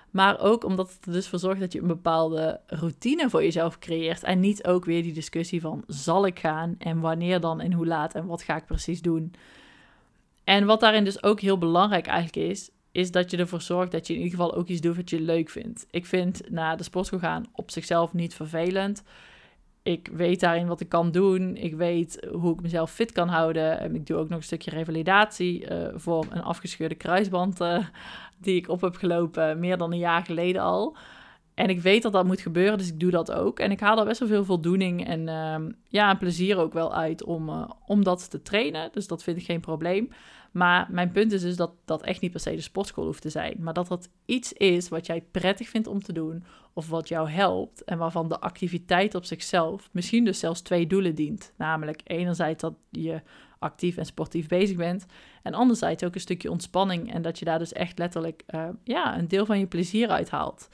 Maar 0.09 0.39
ook 0.39 0.63
omdat 0.63 0.93
het 0.93 1.05
er 1.05 1.11
dus 1.11 1.27
voor 1.27 1.39
zorgt 1.39 1.59
dat 1.59 1.73
je 1.73 1.81
een 1.81 1.87
bepaalde 1.87 2.59
routine 2.67 3.29
voor 3.29 3.43
jezelf 3.43 3.79
creëert. 3.79 4.23
En 4.23 4.39
niet 4.39 4.65
ook 4.65 4.85
weer 4.85 5.03
die 5.03 5.13
discussie 5.13 5.61
van 5.61 5.83
zal 5.87 6.25
ik 6.25 6.39
gaan 6.39 6.75
en 6.79 6.99
wanneer 6.99 7.39
dan 7.39 7.61
en 7.61 7.73
hoe 7.73 7.85
laat 7.85 8.15
en 8.15 8.25
wat 8.25 8.43
ga 8.43 8.55
ik 8.55 8.65
precies 8.65 9.01
doen. 9.01 9.33
En 10.43 10.65
wat 10.65 10.79
daarin 10.79 11.03
dus 11.03 11.23
ook 11.23 11.39
heel 11.39 11.57
belangrijk 11.57 12.07
eigenlijk 12.07 12.49
is, 12.49 12.69
is 12.91 13.11
dat 13.11 13.31
je 13.31 13.37
ervoor 13.37 13.61
zorgt 13.61 13.91
dat 13.91 14.07
je 14.07 14.13
in 14.13 14.19
ieder 14.21 14.37
geval 14.37 14.55
ook 14.55 14.67
iets 14.67 14.81
doet 14.81 14.95
wat 14.95 15.09
je 15.09 15.21
leuk 15.21 15.49
vindt. 15.49 15.85
Ik 15.91 16.05
vind 16.05 16.41
naar 16.49 16.77
de 16.77 16.83
sportschool 16.83 17.19
gaan 17.19 17.45
op 17.53 17.71
zichzelf 17.71 18.13
niet 18.13 18.33
vervelend. 18.35 19.03
Ik 19.89 20.09
weet 20.13 20.39
daarin 20.39 20.67
wat 20.67 20.79
ik 20.79 20.89
kan 20.89 21.11
doen. 21.11 21.55
Ik 21.55 21.75
weet 21.75 22.27
hoe 22.31 22.53
ik 22.53 22.61
mezelf 22.61 22.91
fit 22.91 23.11
kan 23.11 23.27
houden. 23.27 23.79
En 23.79 23.95
ik 23.95 24.05
doe 24.05 24.17
ook 24.17 24.29
nog 24.29 24.37
een 24.37 24.43
stukje 24.43 24.71
revalidatie 24.71 25.71
uh, 25.71 25.87
voor 25.95 26.25
een 26.29 26.43
afgescheurde 26.43 26.95
kruisband 26.95 27.61
uh, 27.61 27.85
die 28.37 28.55
ik 28.55 28.69
op 28.69 28.81
heb 28.81 28.95
gelopen 28.95 29.59
meer 29.59 29.77
dan 29.77 29.91
een 29.91 29.97
jaar 29.97 30.25
geleden 30.25 30.61
al. 30.61 30.97
En 31.53 31.69
ik 31.69 31.81
weet 31.81 32.01
dat 32.01 32.11
dat 32.11 32.25
moet 32.25 32.41
gebeuren, 32.41 32.77
dus 32.77 32.87
ik 32.87 32.99
doe 32.99 33.11
dat 33.11 33.31
ook. 33.31 33.59
En 33.59 33.71
ik 33.71 33.79
haal 33.79 33.99
er 33.99 34.05
best 34.05 34.19
wel 34.19 34.27
veel 34.27 34.45
voldoening 34.45 35.07
en 35.07 35.27
uh, 35.27 35.71
ja, 35.87 36.13
plezier 36.13 36.57
ook 36.57 36.73
wel 36.73 36.93
uit 36.93 37.23
om, 37.23 37.49
uh, 37.49 37.69
om 37.85 38.03
dat 38.03 38.29
te 38.29 38.41
trainen. 38.41 38.89
Dus 38.91 39.07
dat 39.07 39.23
vind 39.23 39.37
ik 39.37 39.45
geen 39.45 39.61
probleem. 39.61 40.09
Maar 40.51 40.87
mijn 40.91 41.11
punt 41.11 41.31
is 41.31 41.41
dus 41.41 41.55
dat 41.55 41.71
dat 41.85 42.03
echt 42.03 42.21
niet 42.21 42.31
per 42.31 42.39
se 42.39 42.55
de 42.55 42.61
sportschool 42.61 43.05
hoeft 43.05 43.21
te 43.21 43.29
zijn. 43.29 43.55
Maar 43.59 43.73
dat 43.73 43.87
dat 43.87 44.09
iets 44.25 44.53
is 44.53 44.89
wat 44.89 45.05
jij 45.05 45.21
prettig 45.21 45.69
vindt 45.69 45.87
om 45.87 46.01
te 46.01 46.13
doen. 46.13 46.43
Of 46.73 46.89
wat 46.89 47.07
jou 47.07 47.29
helpt. 47.29 47.83
En 47.83 47.97
waarvan 47.97 48.29
de 48.29 48.39
activiteit 48.39 49.15
op 49.15 49.25
zichzelf 49.25 49.89
misschien 49.91 50.25
dus 50.25 50.39
zelfs 50.39 50.61
twee 50.61 50.87
doelen 50.87 51.15
dient. 51.15 51.53
Namelijk 51.57 52.01
enerzijds 52.03 52.61
dat 52.61 52.73
je 52.89 53.21
actief 53.59 53.97
en 53.97 54.05
sportief 54.05 54.47
bezig 54.47 54.77
bent. 54.77 55.05
En 55.43 55.53
anderzijds 55.53 56.03
ook 56.03 56.15
een 56.15 56.21
stukje 56.21 56.51
ontspanning. 56.51 57.13
En 57.13 57.21
dat 57.21 57.39
je 57.39 57.45
daar 57.45 57.59
dus 57.59 57.73
echt 57.73 57.97
letterlijk 57.97 58.43
uh, 58.49 58.69
ja, 58.83 59.17
een 59.17 59.27
deel 59.27 59.45
van 59.45 59.59
je 59.59 59.67
plezier 59.67 60.09
uit 60.09 60.29
haalt. 60.29 60.69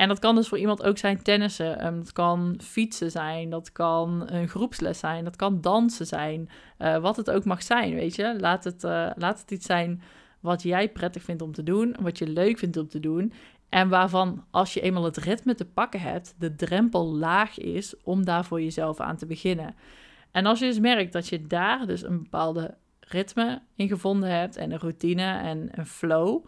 En 0.00 0.08
dat 0.08 0.18
kan 0.18 0.34
dus 0.34 0.48
voor 0.48 0.58
iemand 0.58 0.82
ook 0.82 0.98
zijn 0.98 1.22
tennissen, 1.22 1.86
um, 1.86 1.98
dat 1.98 2.12
kan 2.12 2.60
fietsen 2.62 3.10
zijn, 3.10 3.50
dat 3.50 3.72
kan 3.72 4.30
een 4.30 4.48
groepsles 4.48 4.98
zijn, 4.98 5.24
dat 5.24 5.36
kan 5.36 5.60
dansen 5.60 6.06
zijn, 6.06 6.48
uh, 6.78 6.96
wat 6.96 7.16
het 7.16 7.30
ook 7.30 7.44
mag 7.44 7.62
zijn, 7.62 7.94
weet 7.94 8.16
je. 8.16 8.36
Laat 8.38 8.64
het, 8.64 8.84
uh, 8.84 9.10
laat 9.16 9.40
het 9.40 9.50
iets 9.50 9.66
zijn 9.66 10.02
wat 10.40 10.62
jij 10.62 10.88
prettig 10.88 11.22
vindt 11.22 11.42
om 11.42 11.52
te 11.52 11.62
doen, 11.62 11.96
wat 12.00 12.18
je 12.18 12.28
leuk 12.28 12.58
vindt 12.58 12.76
om 12.76 12.88
te 12.88 13.00
doen. 13.00 13.32
En 13.68 13.88
waarvan, 13.88 14.44
als 14.50 14.74
je 14.74 14.80
eenmaal 14.80 15.04
het 15.04 15.16
ritme 15.16 15.54
te 15.54 15.64
pakken 15.64 16.00
hebt, 16.00 16.34
de 16.38 16.54
drempel 16.54 17.14
laag 17.14 17.58
is 17.58 17.94
om 18.02 18.24
daar 18.24 18.44
voor 18.44 18.62
jezelf 18.62 19.00
aan 19.00 19.16
te 19.16 19.26
beginnen. 19.26 19.74
En 20.30 20.46
als 20.46 20.58
je 20.58 20.66
dus 20.66 20.78
merkt 20.78 21.12
dat 21.12 21.28
je 21.28 21.46
daar 21.46 21.86
dus 21.86 22.02
een 22.02 22.22
bepaalde 22.22 22.74
ritme 23.00 23.62
in 23.74 23.88
gevonden 23.88 24.30
hebt 24.30 24.56
en 24.56 24.72
een 24.72 24.78
routine 24.78 25.38
en 25.38 25.68
een 25.70 25.86
flow, 25.86 26.46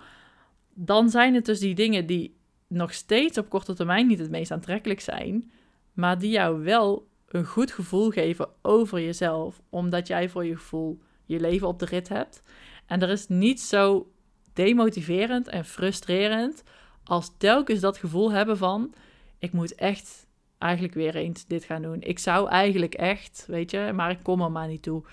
dan 0.74 1.08
zijn 1.08 1.34
het 1.34 1.44
dus 1.44 1.60
die 1.60 1.74
dingen 1.74 2.06
die 2.06 2.40
nog 2.72 2.94
steeds 2.94 3.38
op 3.38 3.48
korte 3.48 3.74
termijn 3.74 4.06
niet 4.06 4.18
het 4.18 4.30
meest 4.30 4.50
aantrekkelijk 4.50 5.00
zijn, 5.00 5.50
maar 5.92 6.18
die 6.18 6.30
jou 6.30 6.62
wel 6.62 7.08
een 7.28 7.44
goed 7.44 7.72
gevoel 7.72 8.10
geven 8.10 8.48
over 8.62 9.00
jezelf, 9.00 9.60
omdat 9.70 10.06
jij 10.06 10.28
voor 10.28 10.44
je 10.44 10.56
gevoel 10.56 11.00
je 11.24 11.40
leven 11.40 11.68
op 11.68 11.78
de 11.78 11.84
rit 11.84 12.08
hebt. 12.08 12.42
En 12.86 13.02
er 13.02 13.08
is 13.08 13.28
niet 13.28 13.60
zo 13.60 14.12
demotiverend 14.52 15.48
en 15.48 15.64
frustrerend 15.64 16.62
als 17.04 17.34
telkens 17.38 17.80
dat 17.80 17.98
gevoel 17.98 18.32
hebben 18.32 18.56
van: 18.56 18.94
ik 19.38 19.52
moet 19.52 19.74
echt 19.74 20.26
eigenlijk 20.58 20.94
weer 20.94 21.14
eens 21.14 21.46
dit 21.46 21.64
gaan 21.64 21.82
doen. 21.82 22.00
Ik 22.00 22.18
zou 22.18 22.48
eigenlijk 22.48 22.94
echt, 22.94 23.44
weet 23.48 23.70
je, 23.70 23.90
maar 23.94 24.10
ik 24.10 24.22
kom 24.22 24.40
er 24.40 24.50
maar 24.50 24.68
niet 24.68 24.82
toe 24.82 25.04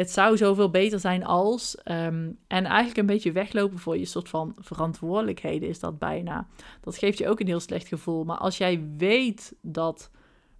het 0.00 0.10
zou 0.10 0.36
zoveel 0.36 0.70
beter 0.70 1.00
zijn 1.00 1.24
als. 1.24 1.76
Um, 1.84 2.38
en 2.46 2.64
eigenlijk 2.64 2.96
een 2.96 3.06
beetje 3.06 3.32
weglopen 3.32 3.78
voor 3.78 3.98
je 3.98 4.04
soort 4.04 4.28
van 4.28 4.54
verantwoordelijkheden 4.58 5.68
is 5.68 5.80
dat 5.80 5.98
bijna. 5.98 6.46
Dat 6.80 6.98
geeft 6.98 7.18
je 7.18 7.28
ook 7.28 7.40
een 7.40 7.46
heel 7.46 7.60
slecht 7.60 7.88
gevoel. 7.88 8.24
Maar 8.24 8.36
als 8.36 8.58
jij 8.58 8.88
weet 8.96 9.54
dat 9.62 10.10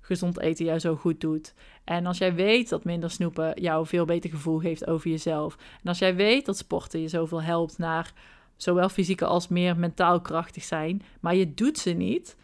gezond 0.01 0.41
eten 0.41 0.65
jou 0.65 0.79
zo 0.79 0.97
goed 0.97 1.21
doet. 1.21 1.55
En 1.85 2.07
als 2.07 2.19
jij 2.19 2.35
weet 2.35 2.69
dat 2.69 2.85
minder 2.85 3.11
snoepen 3.11 3.61
jou 3.61 3.87
veel 3.87 4.05
beter 4.05 4.31
gevoel 4.31 4.59
geeft 4.59 4.87
over 4.87 5.11
jezelf. 5.11 5.57
En 5.83 5.89
als 5.89 5.99
jij 5.99 6.15
weet 6.15 6.47
dat 6.47 6.57
sporten 6.57 7.01
je 7.01 7.09
zoveel 7.09 7.43
helpt 7.43 7.79
naar 7.79 8.13
zowel 8.57 8.89
fysieke 8.89 9.25
als 9.27 9.49
meer 9.49 9.77
mentaal 9.77 10.21
krachtig 10.21 10.65
zijn. 10.65 11.03
Maar 11.21 11.35
je 11.35 11.55
doet 11.55 11.79
ze 11.79 11.91
niet. 11.91 12.37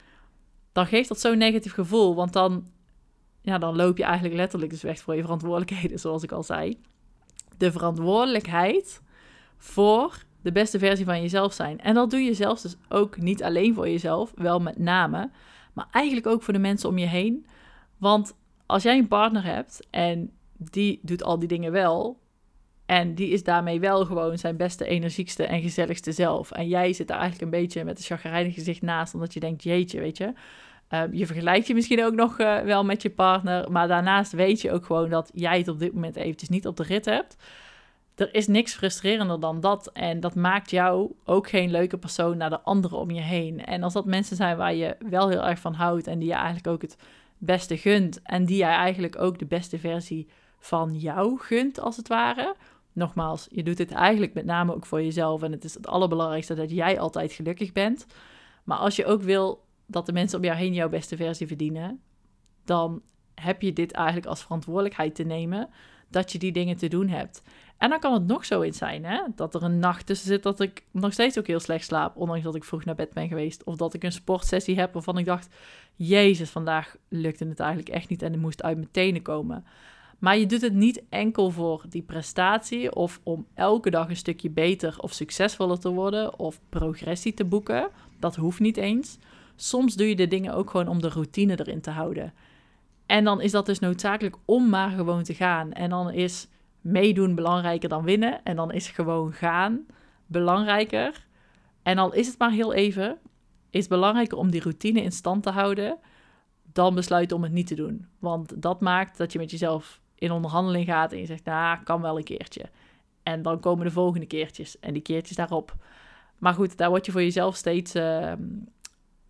Dan 0.73 0.87
geeft 0.87 1.09
dat 1.09 1.21
zo'n 1.21 1.39
negatief 1.39 1.73
gevoel. 1.73 2.15
Want 2.15 2.33
dan 2.33 2.67
ja, 3.47 3.59
dan 3.59 3.77
loop 3.77 3.97
je 3.97 4.05
eigenlijk 4.05 4.35
letterlijk 4.35 4.71
dus 4.71 4.83
weg 4.83 4.99
voor 5.01 5.15
je 5.15 5.21
verantwoordelijkheden, 5.21 5.99
zoals 6.05 6.23
ik 6.23 6.33
al 6.33 6.43
zei. 6.43 6.81
De 7.57 7.73
verantwoordelijkheid 7.73 9.03
voor 9.57 10.25
de 10.43 10.53
beste 10.53 10.79
versie 10.79 11.05
van 11.05 11.21
jezelf 11.21 11.53
zijn. 11.53 11.81
En 11.81 11.95
dat 11.95 12.11
doe 12.11 12.21
je 12.21 12.35
zelfs 12.35 12.63
dus 12.63 12.77
ook 12.89 13.17
niet 13.17 13.43
alleen 13.43 13.75
voor 13.75 13.89
jezelf, 13.89 14.33
wel 14.35 14.61
met 14.61 14.79
name, 14.79 15.31
maar 15.73 15.87
eigenlijk 15.91 16.27
ook 16.27 16.43
voor 16.43 16.53
de 16.53 16.59
mensen 16.59 16.89
om 16.89 16.99
je 16.99 17.07
heen. 17.07 17.47
Want 17.99 18.37
als 18.67 18.83
jij 18.83 18.99
een 18.99 19.09
partner 19.09 19.45
hebt 19.45 19.87
en 19.91 20.33
die 20.57 21.01
doet 21.03 21.23
al 21.23 21.39
die 21.39 21.49
dingen 21.49 21.73
wel, 21.73 22.19
en 22.87 23.15
die 23.15 23.29
is 23.29 23.43
daarmee 23.43 23.81
wel 23.81 24.05
gewoon 24.05 24.39
zijn 24.39 24.57
beste, 24.57 24.87
energiekste 24.87 25.45
en 25.45 25.63
gezelligste 25.63 26.13
zelf. 26.13 26.51
En 26.51 26.69
jij 26.69 26.93
zit 26.93 27.09
daar 27.09 27.19
eigenlijk 27.19 27.53
een 27.53 27.61
beetje 27.61 27.85
met 27.85 27.99
een 27.99 28.05
chagrijnig 28.05 28.55
gezicht 28.55 28.83
naast, 28.83 29.15
omdat 29.15 29.35
je 29.35 29.41
denkt, 29.41 29.63
jeetje, 29.63 30.01
weet 30.01 30.17
je, 30.17 30.33
Ehm, 30.89 31.09
je 31.13 31.27
vergelijkt 31.27 31.67
je 31.67 31.75
misschien 31.75 32.05
ook 32.05 32.15
nog 32.15 32.39
uh, 32.39 32.61
wel 32.61 32.85
met 32.85 33.03
je 33.03 33.11
partner, 33.11 33.71
maar 33.71 33.89
daarnaast 33.89 34.33
weet 34.33 34.61
je 34.61 34.73
ook 34.73 34.85
gewoon 34.85 35.11
dat 35.11 35.31
jij 35.35 35.59
het 35.59 35.69
op 35.69 35.79
dit 35.79 35.93
moment 35.93 36.17
eventjes 36.17 36.49
niet 36.49 36.67
op 36.67 36.77
de 36.77 36.83
rit 36.83 37.05
hebt. 37.05 37.37
Er 38.15 38.35
is 38.35 38.47
niks 38.47 38.75
frustrerender 38.75 39.41
dan 39.41 39.61
dat 39.61 39.91
en 39.93 40.21
dat 40.21 40.35
maakt 40.35 40.71
jou 40.71 41.13
ook 41.25 41.49
geen 41.49 41.71
leuke 41.71 41.99
persoon 41.99 42.37
naar 42.37 42.51
de 42.51 42.61
anderen 42.61 42.99
om 42.99 43.11
je 43.11 43.21
heen. 43.21 43.65
En 43.65 43.83
als 43.83 43.93
dat 43.93 44.05
mensen 44.05 44.37
zijn 44.37 44.57
waar 44.57 44.75
je 44.75 44.97
wel 44.99 45.29
heel 45.29 45.45
erg 45.45 45.59
van 45.59 45.75
houdt 45.75 46.07
en 46.07 46.19
die 46.19 46.29
je 46.29 46.35
eigenlijk 46.35 46.67
ook 46.67 46.83
het 46.83 46.97
beste 47.39 47.77
gunt 47.77 48.21
en 48.23 48.45
die 48.45 48.57
jij 48.57 48.75
eigenlijk 48.75 49.21
ook 49.21 49.39
de 49.39 49.47
beste 49.47 49.79
versie 49.79 50.29
van 50.59 50.95
jou 50.95 51.39
gunt, 51.39 51.81
als 51.81 51.97
het 51.97 52.09
ware. 52.09 52.55
Nogmaals, 52.93 53.47
je 53.51 53.63
doet 53.63 53.77
dit 53.77 53.93
eigenlijk 53.93 54.35
met 54.35 54.45
name 54.45 54.75
ook 54.75 54.87
voor 54.87 55.03
jezelf 55.03 55.43
en 55.43 55.53
het 55.53 55.65
is 55.65 55.75
het 55.75 55.87
allerbelangrijkste 55.87 56.55
dat 56.55 56.71
jij 56.71 57.01
altijd 57.01 57.33
gelukkig 57.33 57.73
bent 57.73 58.07
Maar 58.65 58.79
als 58.79 58.97
je 58.97 59.07
ook 59.07 59.23
wil 59.23 59.66
dat 59.87 60.07
de 60.07 60.13
mensen 60.13 60.39
om 60.39 60.45
jou 60.45 60.57
heen 60.57 60.75
jouw 60.75 60.89
beste 60.89 61.17
versie 61.17 61.47
verdienen, 61.47 62.01
dan 62.65 63.03
heb 63.35 63.63
je 63.63 63.73
dit 63.73 63.93
eigenlijk 63.93 64.27
als 64.27 64.43
verantwoordelijkheid 64.43 65.15
te 65.15 65.23
nemen 65.23 65.69
dat 66.09 66.33
je 66.33 66.39
die 66.39 66.53
dingen 66.53 66.77
te 66.77 66.89
doen 66.89 67.09
hebt. 67.09 67.43
En 67.79 67.91
dan 67.91 67.99
kan 67.99 68.13
het 68.13 68.27
nog 68.27 68.45
zo 68.45 68.63
eens 68.63 68.79
zijn, 68.79 69.05
hè? 69.05 69.23
Dat 69.35 69.55
er 69.55 69.63
een 69.63 69.79
nacht 69.79 70.07
tussen 70.07 70.27
zit 70.27 70.43
dat 70.43 70.61
ik 70.61 70.85
nog 70.91 71.13
steeds 71.13 71.39
ook 71.39 71.47
heel 71.47 71.61
slecht 71.61 71.85
slaap, 71.85 72.17
ondanks 72.17 72.45
dat 72.45 72.55
ik 72.55 72.65
vroeg 72.65 72.85
naar 72.85 72.95
bed 72.95 73.13
ben 73.13 73.29
geweest. 73.29 73.65
Of 73.65 73.77
dat 73.77 73.95
ik 73.95 74.05
een 74.05 74.13
sportsessie 74.13 74.79
heb 74.79 74.93
waarvan 74.93 75.19
ik 75.19 75.25
dacht, 75.25 75.55
jezus, 75.95 76.51
vandaag 76.51 76.97
lukte 77.09 77.47
het 77.47 77.61
eigenlijk 77.61 77.91
echt 77.91 78.09
niet 78.09 78.23
en 78.23 78.33
het 78.33 78.41
moest 78.41 78.63
uit 78.63 78.77
mijn 78.77 78.91
tenen 78.91 79.23
komen. 79.23 79.65
Maar 80.19 80.39
je 80.39 80.47
doet 80.47 80.61
het 80.61 80.75
niet 80.75 81.03
enkel 81.09 81.51
voor 81.51 81.85
die 81.89 82.03
prestatie 82.03 82.95
of 82.95 83.21
om 83.23 83.47
elke 83.55 83.91
dag 83.91 84.09
een 84.09 84.17
stukje 84.17 84.51
beter 84.51 84.97
of 85.01 85.13
succesvoller 85.13 85.79
te 85.79 85.89
worden 85.89 86.39
of 86.39 86.61
progressie 86.69 87.35
te 87.35 87.45
boeken. 87.45 87.89
Dat 88.19 88.37
hoeft 88.37 88.61
niet 88.61 88.77
eens. 88.77 89.19
Soms 89.57 89.95
doe 89.95 90.09
je 90.09 90.17
de 90.17 90.29
dingen 90.29 90.55
ook 90.55 90.71
gewoon 90.71 90.89
om 90.89 91.01
de 91.01 91.09
routine 91.09 91.61
erin 91.61 91.81
te 91.81 91.91
houden. 91.91 92.35
En 93.07 93.25
dan 93.25 93.41
is 93.41 93.51
dat 93.51 93.67
dus 93.67 93.79
noodzakelijk 93.79 94.37
om 94.45 94.69
maar 94.69 94.91
gewoon 94.91 95.23
te 95.23 95.35
gaan. 95.35 95.73
En 95.73 95.91
dan 95.91 96.11
is 96.11 96.49
meedoen 96.81 97.35
belangrijker 97.35 97.89
dan 97.89 98.05
winnen. 98.05 98.43
En 98.43 98.57
dan 98.57 98.73
is 98.73 98.89
gewoon 98.89 99.33
gaan 99.33 99.87
belangrijker. 100.27 101.27
En 101.83 101.99
al 101.99 102.13
is 102.13 102.27
het 102.27 102.39
maar 102.39 102.51
heel 102.51 102.73
even, 102.73 103.19
is 103.71 103.87
belangrijker 103.87 104.39
om 104.39 104.51
die 104.51 104.63
routine 104.63 105.03
in 105.03 105.13
stand 105.13 105.43
te 105.43 105.51
houden 105.51 105.99
dan 106.73 106.95
besluiten 106.95 107.37
om 107.37 107.43
het 107.43 107.53
niet 107.53 107.67
te 107.67 107.75
doen. 107.75 108.07
Want 108.19 108.63
dat 108.63 108.81
maakt 108.81 109.19
dat 109.19 109.33
je 109.33 109.39
met 109.39 109.51
jezelf 109.51 110.01
in 110.15 110.31
onderhandeling 110.31 110.87
gaat 110.87 111.13
en 111.13 111.19
je 111.19 111.27
zegt, 111.27 111.45
nou, 111.45 111.83
kan 111.83 112.03
wel 112.03 112.17
een 112.17 112.25
keertje. 112.25 112.63
En 113.23 113.43
dan 113.43 113.61
komen 113.61 113.85
de 113.85 113.93
volgende 113.93 114.27
keertjes 114.27 114.79
en 114.79 114.93
die 114.93 115.03
keertjes 115.03 115.37
daarop. 115.37 115.77
Maar 116.39 116.55
goed, 116.55 116.77
daar 116.77 116.89
word 116.89 117.07
je 117.07 117.13
voor 117.13 117.23
jezelf 117.23 117.57
steeds 117.57 117.95
ehm, 117.95 118.43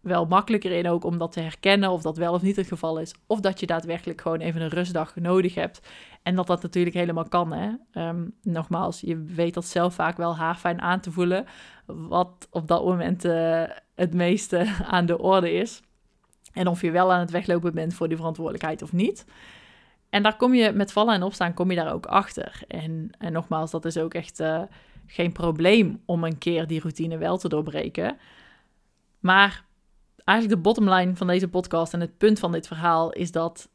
wel 0.06 0.26
makkelijker 0.26 0.72
in 0.72 0.88
ook 0.88 1.04
om 1.04 1.18
dat 1.18 1.32
te 1.32 1.40
herkennen 1.40 1.90
of 1.90 2.02
dat 2.02 2.16
wel 2.16 2.32
of 2.32 2.42
niet 2.42 2.56
het 2.56 2.66
geval 2.66 2.98
is. 2.98 3.14
Of 3.26 3.40
dat 3.40 3.60
je 3.60 3.66
daadwerkelijk 3.66 4.20
gewoon 4.20 4.40
even 4.40 4.60
een 4.60 4.68
rustdag 4.68 5.16
nodig 5.16 5.54
hebt. 5.54 5.88
En 6.22 6.34
dat 6.34 6.46
dat 6.46 6.62
natuurlijk 6.62 6.96
helemaal 6.96 7.28
kan. 7.28 7.52
Hè? 7.52 7.70
Ehm, 7.92 8.24
nogmaals, 8.42 9.00
je 9.00 9.22
weet 9.22 9.54
dat 9.54 9.64
zelf 9.64 9.94
vaak 9.94 10.16
wel 10.16 10.36
haarfijn 10.36 10.80
aan 10.80 11.00
te 11.00 11.12
voelen. 11.12 11.46
Wat 11.86 12.48
op 12.50 12.68
dat 12.68 12.84
moment 12.84 13.24
uh, 13.24 13.62
het 13.94 14.14
meeste 14.14 14.74
aan 14.94 15.06
de 15.06 15.18
orde 15.18 15.52
is. 15.52 15.82
En 16.52 16.66
of 16.66 16.80
je 16.80 16.90
wel 16.90 17.12
aan 17.12 17.20
het 17.20 17.30
weglopen 17.30 17.74
bent 17.74 17.94
voor 17.94 18.08
die 18.08 18.16
verantwoordelijkheid 18.16 18.82
of 18.82 18.92
niet. 18.92 19.26
En 20.10 20.22
daar 20.22 20.36
kom 20.36 20.54
je 20.54 20.72
met 20.72 20.92
vallen 20.92 21.14
en 21.14 21.22
opstaan, 21.22 21.54
kom 21.54 21.70
je 21.70 21.76
daar 21.76 21.92
ook 21.92 22.06
achter. 22.06 22.62
En, 22.68 23.10
en 23.18 23.32
nogmaals, 23.32 23.70
dat 23.70 23.84
is 23.84 23.98
ook 23.98 24.14
echt 24.14 24.40
uh, 24.40 24.62
geen 25.06 25.32
probleem 25.32 26.02
om 26.04 26.24
een 26.24 26.38
keer 26.38 26.66
die 26.66 26.80
routine 26.80 27.18
wel 27.18 27.38
te 27.38 27.48
doorbreken. 27.48 28.18
Maar 29.20 29.65
eigenlijk 30.26 30.62
de 30.62 30.68
bottomline 30.68 31.16
van 31.16 31.26
deze 31.26 31.48
podcast 31.48 31.92
en 31.92 32.00
het 32.00 32.18
punt 32.18 32.38
van 32.38 32.52
dit 32.52 32.66
verhaal 32.66 33.12
is 33.12 33.32
dat 33.32 33.68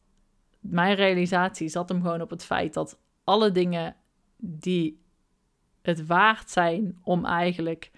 mijn 0.60 0.96
realisatie 0.96 1.70
zat 1.70 1.90
hem 1.90 2.02
gewoon 2.02 2.22
op 2.22 2.30
het 2.30 2.44
feit 2.44 2.74
dat 2.74 2.98
alle 3.24 3.52
dingen 3.52 3.96
die 4.38 5.02
het 5.82 6.06
waard 6.06 6.50
zijn 6.50 7.00
om 7.04 7.26
eigenlijk 7.26 7.92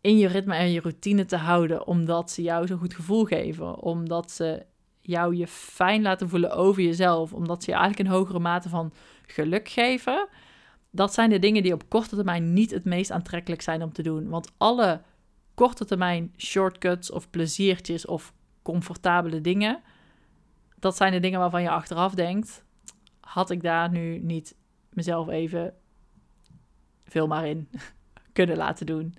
in 0.00 0.18
je 0.18 0.28
ritme 0.28 0.54
en 0.54 0.70
je 0.70 0.80
routine 0.80 1.24
te 1.24 1.36
houden, 1.36 1.86
omdat 1.86 2.30
ze 2.30 2.42
jou 2.42 2.66
zo'n 2.66 2.78
goed 2.78 2.94
gevoel 2.94 3.24
geven, 3.24 3.78
omdat 3.78 4.30
ze 4.30 4.66
jou 5.00 5.36
je 5.36 5.46
fijn 5.46 6.02
laten 6.02 6.28
voelen 6.28 6.50
over 6.50 6.82
jezelf, 6.82 7.32
omdat 7.32 7.64
ze 7.64 7.70
je 7.70 7.76
eigenlijk 7.76 8.08
een 8.08 8.14
hogere 8.16 8.38
mate 8.38 8.68
van 8.68 8.92
geluk 9.26 9.68
geven, 9.68 10.28
dat 10.90 11.14
zijn 11.14 11.30
de 11.30 11.38
dingen 11.38 11.62
die 11.62 11.72
op 11.72 11.88
korte 11.88 12.16
termijn 12.16 12.52
niet 12.52 12.70
het 12.70 12.84
meest 12.84 13.10
aantrekkelijk 13.10 13.62
zijn 13.62 13.82
om 13.82 13.92
te 13.92 14.02
doen. 14.02 14.28
Want 14.28 14.52
alle 14.56 15.00
korte 15.54 15.84
termijn 15.84 16.32
shortcuts 16.36 17.10
of 17.10 17.30
pleziertjes 17.30 18.06
of 18.06 18.32
comfortabele 18.62 19.40
dingen, 19.40 19.82
dat 20.78 20.96
zijn 20.96 21.12
de 21.12 21.20
dingen 21.20 21.40
waarvan 21.40 21.62
je 21.62 21.70
achteraf 21.70 22.14
denkt: 22.14 22.64
had 23.20 23.50
ik 23.50 23.62
daar 23.62 23.90
nu 23.90 24.18
niet 24.18 24.56
mezelf 24.88 25.28
even 25.28 25.74
veel 27.04 27.26
maar 27.26 27.46
in 27.46 27.68
kunnen 28.32 28.56
laten 28.56 28.86
doen? 28.86 29.14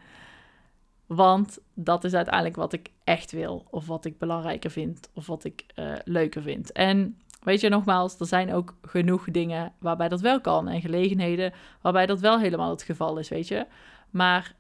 Want 1.05 1.59
dat 1.73 2.03
is 2.03 2.13
uiteindelijk 2.13 2.55
wat 2.55 2.73
ik 2.73 2.91
echt 3.03 3.31
wil, 3.31 3.65
of 3.69 3.87
wat 3.87 4.05
ik 4.05 4.17
belangrijker 4.17 4.71
vind, 4.71 5.09
of 5.13 5.27
wat 5.27 5.43
ik 5.43 5.65
uh, 5.75 5.93
leuker 6.03 6.41
vind. 6.41 6.71
En 6.71 7.17
weet 7.41 7.61
je, 7.61 7.69
nogmaals, 7.69 8.19
er 8.19 8.25
zijn 8.25 8.53
ook 8.53 8.75
genoeg 8.81 9.31
dingen 9.31 9.73
waarbij 9.79 10.09
dat 10.09 10.21
wel 10.21 10.41
kan 10.41 10.67
en 10.67 10.81
gelegenheden 10.81 11.53
waarbij 11.81 12.05
dat 12.05 12.19
wel 12.19 12.39
helemaal 12.39 12.69
het 12.69 12.83
geval 12.83 13.17
is, 13.17 13.29
weet 13.29 13.47
je. 13.47 13.65
Maar 14.09 14.55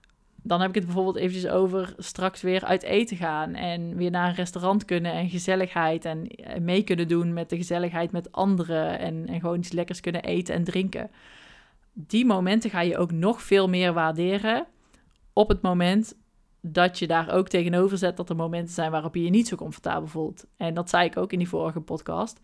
dan 0.47 0.61
heb 0.61 0.69
ik 0.69 0.75
het 0.75 0.85
bijvoorbeeld 0.85 1.15
eventjes 1.15 1.47
over 1.47 1.93
straks 1.97 2.41
weer 2.41 2.63
uit 2.63 2.83
eten 2.83 3.17
gaan 3.17 3.53
en 3.53 3.95
weer 3.95 4.11
naar 4.11 4.29
een 4.29 4.35
restaurant 4.35 4.85
kunnen 4.85 5.11
en 5.11 5.29
gezelligheid 5.29 6.05
en 6.05 6.27
mee 6.59 6.83
kunnen 6.83 7.07
doen 7.07 7.33
met 7.33 7.49
de 7.49 7.55
gezelligheid 7.55 8.11
met 8.11 8.31
anderen 8.31 8.99
en, 8.99 9.27
en 9.27 9.39
gewoon 9.39 9.59
iets 9.59 9.71
lekkers 9.71 9.99
kunnen 9.99 10.23
eten 10.23 10.55
en 10.55 10.63
drinken. 10.63 11.11
Die 11.93 12.25
momenten 12.25 12.69
ga 12.69 12.81
je 12.81 12.97
ook 12.97 13.11
nog 13.11 13.41
veel 13.41 13.69
meer 13.69 13.93
waarderen 13.93 14.65
op 15.33 15.49
het 15.49 15.61
moment 15.61 16.15
dat 16.61 16.99
je 16.99 17.07
daar 17.07 17.29
ook 17.29 17.47
tegenover 17.47 17.97
zet 17.97 18.17
dat 18.17 18.29
er 18.29 18.35
momenten 18.35 18.73
zijn 18.73 18.91
waarop 18.91 19.15
je 19.15 19.23
je 19.23 19.29
niet 19.29 19.47
zo 19.47 19.55
comfortabel 19.55 20.07
voelt. 20.07 20.45
En 20.57 20.73
dat 20.73 20.89
zei 20.89 21.05
ik 21.05 21.17
ook 21.17 21.31
in 21.31 21.39
die 21.39 21.49
vorige 21.49 21.81
podcast. 21.81 22.39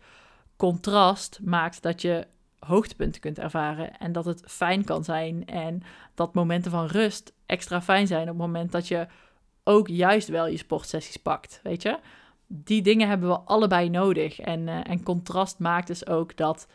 Contrast 0.56 1.40
maakt 1.42 1.82
dat 1.82 2.02
je 2.02 2.26
hoogtepunten 2.58 3.20
kunt 3.20 3.38
ervaren 3.38 3.98
en 3.98 4.12
dat 4.12 4.24
het 4.24 4.42
fijn 4.46 4.84
kan 4.84 5.04
zijn 5.04 5.46
en 5.46 5.82
dat 6.14 6.34
momenten 6.34 6.70
van 6.70 6.86
rust 6.86 7.32
extra 7.52 7.82
fijn 7.82 8.06
zijn 8.06 8.22
op 8.22 8.28
het 8.28 8.36
moment 8.36 8.72
dat 8.72 8.88
je 8.88 9.06
ook 9.64 9.88
juist 9.88 10.28
wel 10.28 10.46
je 10.46 10.56
sportsessies 10.56 11.16
pakt, 11.16 11.60
weet 11.62 11.82
je? 11.82 11.98
Die 12.46 12.82
dingen 12.82 13.08
hebben 13.08 13.28
we 13.28 13.38
allebei 13.38 13.88
nodig 13.88 14.40
en, 14.40 14.60
uh, 14.60 14.90
en 14.90 15.02
contrast 15.02 15.58
maakt 15.58 15.86
dus 15.86 16.06
ook 16.06 16.36
dat 16.36 16.66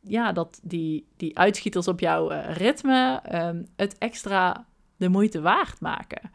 ja, 0.00 0.32
dat 0.32 0.60
die, 0.62 1.08
die 1.16 1.38
uitschieters 1.38 1.88
op 1.88 2.00
jouw 2.00 2.32
uh, 2.32 2.56
ritme 2.56 3.22
um, 3.32 3.66
het 3.76 3.98
extra 3.98 4.66
de 4.96 5.08
moeite 5.08 5.40
waard 5.40 5.80
maken. 5.80 6.30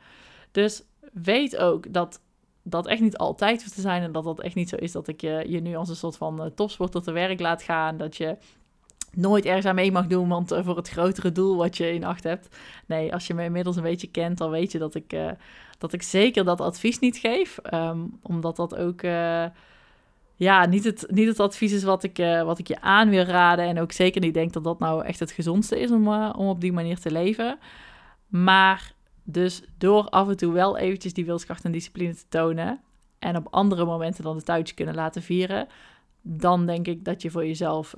Dus 0.52 0.84
weet 1.14 1.58
ook 1.58 1.94
dat 1.94 2.22
dat 2.70 2.88
echt 2.88 3.02
niet 3.02 3.18
altijd 3.18 3.62
hoeft 3.62 3.76
te 3.76 3.82
zijn. 3.82 4.02
En 4.02 4.12
dat 4.12 4.24
dat 4.24 4.40
echt 4.40 4.56
niet 4.56 4.70
zo 4.70 4.76
is 4.76 4.92
dat 4.92 5.08
ik 5.08 5.22
je, 5.22 5.44
je 5.48 5.60
nu 5.60 5.76
als 5.76 5.90
een 5.90 5.96
soort 5.96 6.18
van 6.18 6.44
uh, 6.44 6.48
topsporter 6.56 7.02
te 7.02 7.12
werk 7.12 7.40
laat 7.40 7.64
gaan. 7.64 7.98
Dat 7.98 8.18
je 8.18 8.38
nooit 9.18 9.46
ergens 9.46 9.66
aan 9.66 9.76
mee 9.76 9.92
mag 9.92 10.08
doen, 10.08 10.28
want 10.28 10.52
uh, 10.52 10.60
voor 10.64 10.76
het 10.76 10.90
grotere 10.90 11.32
doel 11.32 11.56
wat 11.56 11.78
je 11.78 11.94
in 11.94 12.04
acht 12.04 12.24
hebt. 12.24 12.56
Nee, 12.86 13.14
als 13.14 13.28
je 13.28 13.34
me 13.34 13.44
inmiddels 13.44 13.76
een 13.76 13.84
beetje 13.84 14.12
kent, 14.12 14.38
dan 14.38 14.50
weet 14.50 14.72
je 14.72 14.80
dat 14.80 14.96
ik, 14.96 15.14
uh, 15.14 15.32
dat 15.78 15.94
ik 15.94 16.02
zeker 16.02 16.46
dat 16.46 16.62
advies 16.62 17.00
niet 17.00 17.18
geef. 17.18 17.58
Um, 17.74 18.20
omdat 18.22 18.56
dat 18.56 18.76
ook 18.76 19.02
ja, 20.36 20.66
niet 20.66 20.84
het, 20.84 21.06
niet 21.08 21.28
het 21.28 21.40
advies 21.40 21.72
is 21.72 21.84
wat 21.84 22.04
ik, 22.04 22.18
wat 22.44 22.60
ik 22.60 22.68
je 22.68 22.82
aan 22.82 23.10
wil 23.10 23.24
raden. 23.24 23.66
En 23.66 23.80
ook 23.80 23.92
zeker 23.92 24.22
niet 24.22 24.34
denk 24.34 24.54
dat 24.54 24.64
dat 24.64 24.80
nou 24.80 25.06
echt 25.06 25.20
het 25.20 25.32
gezondste 25.32 25.80
is 25.80 25.92
om, 25.92 26.08
om 26.14 26.48
op 26.48 26.62
die 26.62 26.74
manier 26.74 27.00
te 27.00 27.12
leven. 27.12 27.58
Maar 28.28 28.94
dus 29.24 29.64
door 29.78 30.10
af 30.10 30.28
en 30.28 30.38
toe 30.38 30.54
wel 30.54 30.78
eventjes 30.78 31.14
die 31.14 31.26
wilskracht 31.26 31.66
en 31.66 31.72
discipline 31.72 32.16
te 32.16 32.26
tonen 32.30 32.82
en 33.20 33.36
op 33.36 33.48
andere 33.50 33.86
momenten 33.86 34.24
dan 34.24 34.38
de 34.38 34.44
touwtje 34.44 34.76
kunnen 34.76 34.96
laten 34.96 35.22
vieren, 35.22 35.68
dan 36.22 36.66
denk 36.66 36.88
ik 36.88 37.06
dat 37.06 37.22
je 37.22 37.32
voor 37.32 37.46
jezelf 37.46 37.94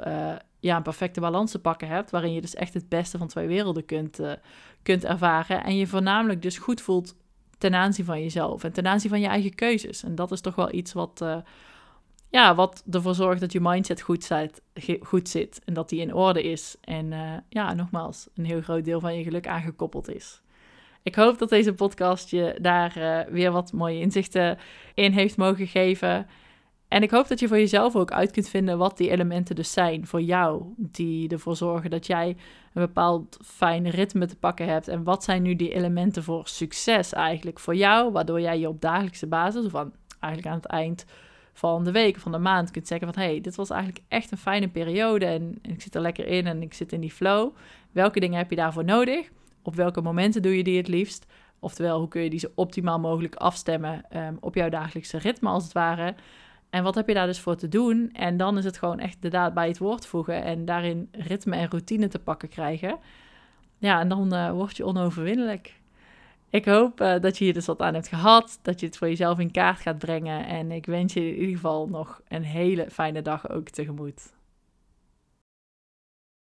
ja, 0.59 0.75
een 0.75 0.83
perfecte 0.83 1.19
balans 1.19 1.51
te 1.51 1.59
pakken 1.59 1.87
hebt, 1.87 2.11
waarin 2.11 2.33
je 2.33 2.41
dus 2.41 2.55
echt 2.55 2.73
het 2.73 2.89
beste 2.89 3.17
van 3.17 3.27
twee 3.27 3.47
werelden 3.47 3.85
kunt, 3.85 4.19
uh, 4.19 4.31
kunt 4.83 5.05
ervaren 5.05 5.63
en 5.63 5.75
je 5.75 5.87
voornamelijk 5.87 6.41
dus 6.41 6.57
goed 6.57 6.81
voelt 6.81 7.15
ten 7.57 7.75
aanzien 7.75 8.05
van 8.05 8.21
jezelf 8.21 8.63
en 8.63 8.73
ten 8.73 8.87
aanzien 8.87 9.09
van 9.09 9.21
je 9.21 9.27
eigen 9.27 9.55
keuzes. 9.55 10.03
En 10.03 10.15
dat 10.15 10.31
is 10.31 10.41
toch 10.41 10.55
wel 10.55 10.73
iets 10.73 10.93
wat, 10.93 11.19
uh, 11.23 11.37
ja, 12.29 12.55
wat 12.55 12.83
ervoor 12.91 13.15
zorgt 13.15 13.39
dat 13.39 13.51
je 13.51 13.59
mindset 13.61 14.01
goed 14.01 14.23
zit, 14.23 14.61
goed 15.01 15.29
zit 15.29 15.61
en 15.65 15.73
dat 15.73 15.89
die 15.89 16.01
in 16.01 16.13
orde 16.13 16.43
is. 16.43 16.75
En 16.81 17.13
ja, 17.49 17.73
nogmaals, 17.73 18.27
een 18.35 18.45
heel 18.45 18.61
groot 18.61 18.85
deel 18.85 18.99
van 18.99 19.17
je 19.17 19.23
geluk 19.23 19.47
aangekoppeld 19.47 20.09
is. 20.09 20.41
Ik 21.03 21.15
hoop 21.15 21.37
dat 21.37 21.49
deze 21.49 21.73
podcast 21.73 22.29
je 22.29 22.57
daar 22.61 23.25
weer 23.31 23.51
wat 23.51 23.73
mooie 23.73 23.99
inzichten 23.99 24.57
in 24.93 25.11
heeft 25.11 25.37
mogen 25.37 25.67
geven. 25.67 26.27
En 26.89 27.03
ik 27.03 27.11
hoop 27.11 27.27
dat 27.27 27.39
je 27.39 27.47
voor 27.47 27.57
jezelf 27.57 27.95
ook 27.95 28.11
uit 28.11 28.31
kunt 28.31 28.49
vinden 28.49 28.77
wat 28.77 28.97
die 28.97 29.09
elementen 29.09 29.55
dus 29.55 29.71
zijn 29.71 30.07
voor 30.07 30.21
jou. 30.21 30.63
Die 30.77 31.29
ervoor 31.29 31.55
zorgen 31.55 31.89
dat 31.89 32.07
jij 32.07 32.27
een 32.73 32.85
bepaald 32.85 33.37
fijn 33.43 33.89
ritme 33.89 34.25
te 34.25 34.35
pakken 34.35 34.67
hebt. 34.67 34.87
En 34.87 35.03
wat 35.03 35.23
zijn 35.23 35.41
nu 35.41 35.55
die 35.55 35.73
elementen 35.73 36.23
voor 36.23 36.47
succes 36.47 37.13
eigenlijk 37.13 37.59
voor 37.59 37.75
jou? 37.75 38.11
Waardoor 38.11 38.41
jij 38.41 38.59
je 38.59 38.67
op 38.67 38.81
dagelijkse 38.81 39.27
basis, 39.27 39.65
of 39.65 39.73
eigenlijk 40.19 40.53
aan 40.53 40.61
het 40.61 40.65
eind 40.65 41.05
van 41.53 41.83
de 41.83 41.91
week 41.91 42.15
of 42.15 42.21
van 42.21 42.31
de 42.31 42.37
maand, 42.37 42.71
kunt 42.71 42.87
zeggen 42.87 43.13
van... 43.13 43.23
hé, 43.23 43.29
hey, 43.29 43.41
dit 43.41 43.55
was 43.55 43.69
eigenlijk 43.69 44.03
echt 44.07 44.31
een 44.31 44.37
fijne 44.37 44.67
periode 44.67 45.25
en, 45.25 45.59
ik 45.61 45.81
zit 45.81 45.95
er 45.95 46.01
lekker 46.01 46.27
in 46.27 46.47
en 46.47 46.61
ik 46.61 46.73
zit 46.73 46.91
in 46.91 47.01
die 47.01 47.11
flow. 47.11 47.55
Welke 47.91 48.19
dingen 48.19 48.37
heb 48.37 48.49
je 48.49 48.55
daarvoor 48.55 48.85
nodig? 48.85 49.29
Op 49.63 49.75
welke 49.75 50.01
momenten 50.01 50.41
doe 50.41 50.57
je 50.57 50.63
die 50.63 50.77
het 50.77 50.87
liefst? 50.87 51.25
Oftewel, 51.59 51.99
hoe 51.99 52.07
kun 52.07 52.21
je 52.21 52.29
die 52.29 52.39
zo 52.39 52.47
optimaal 52.55 52.99
mogelijk 52.99 53.35
afstemmen 53.35 54.05
um, 54.17 54.37
op 54.39 54.55
jouw 54.55 54.69
dagelijkse 54.69 55.17
ritme 55.17 55.49
als 55.49 55.63
het 55.63 55.73
ware? 55.73 56.15
En 56.69 56.83
wat 56.83 56.95
heb 56.95 57.07
je 57.07 57.13
daar 57.13 57.27
dus 57.27 57.39
voor 57.39 57.55
te 57.55 57.67
doen? 57.67 58.09
En 58.13 58.37
dan 58.37 58.57
is 58.57 58.65
het 58.65 58.77
gewoon 58.77 58.99
echt 58.99 59.21
de 59.21 59.29
daad 59.29 59.53
bij 59.53 59.67
het 59.67 59.77
woord 59.77 60.05
voegen 60.05 60.43
en 60.43 60.65
daarin 60.65 61.09
ritme 61.11 61.55
en 61.55 61.69
routine 61.69 62.07
te 62.07 62.19
pakken 62.19 62.49
krijgen. 62.49 62.97
Ja, 63.77 63.99
en 63.99 64.09
dan 64.09 64.33
uh, 64.33 64.51
word 64.51 64.77
je 64.77 64.85
onoverwinnelijk. 64.85 65.79
Ik 66.49 66.65
hoop 66.65 67.01
eh, 67.01 67.19
dat 67.19 67.37
je 67.37 67.43
hier 67.43 67.53
dus 67.53 67.65
wat 67.65 67.81
aan 67.81 67.93
hebt 67.93 68.07
gehad, 68.07 68.59
dat 68.61 68.79
je 68.79 68.85
het 68.85 68.97
voor 68.97 69.07
jezelf 69.07 69.39
in 69.39 69.51
kaart 69.51 69.79
gaat 69.79 69.97
brengen. 69.97 70.45
En 70.45 70.71
ik 70.71 70.85
wens 70.85 71.13
je 71.13 71.27
in 71.27 71.39
ieder 71.39 71.55
geval 71.55 71.87
nog 71.87 72.21
een 72.27 72.43
hele 72.43 72.89
fijne 72.91 73.21
dag 73.21 73.49
ook 73.49 73.69
tegemoet. 73.69 74.33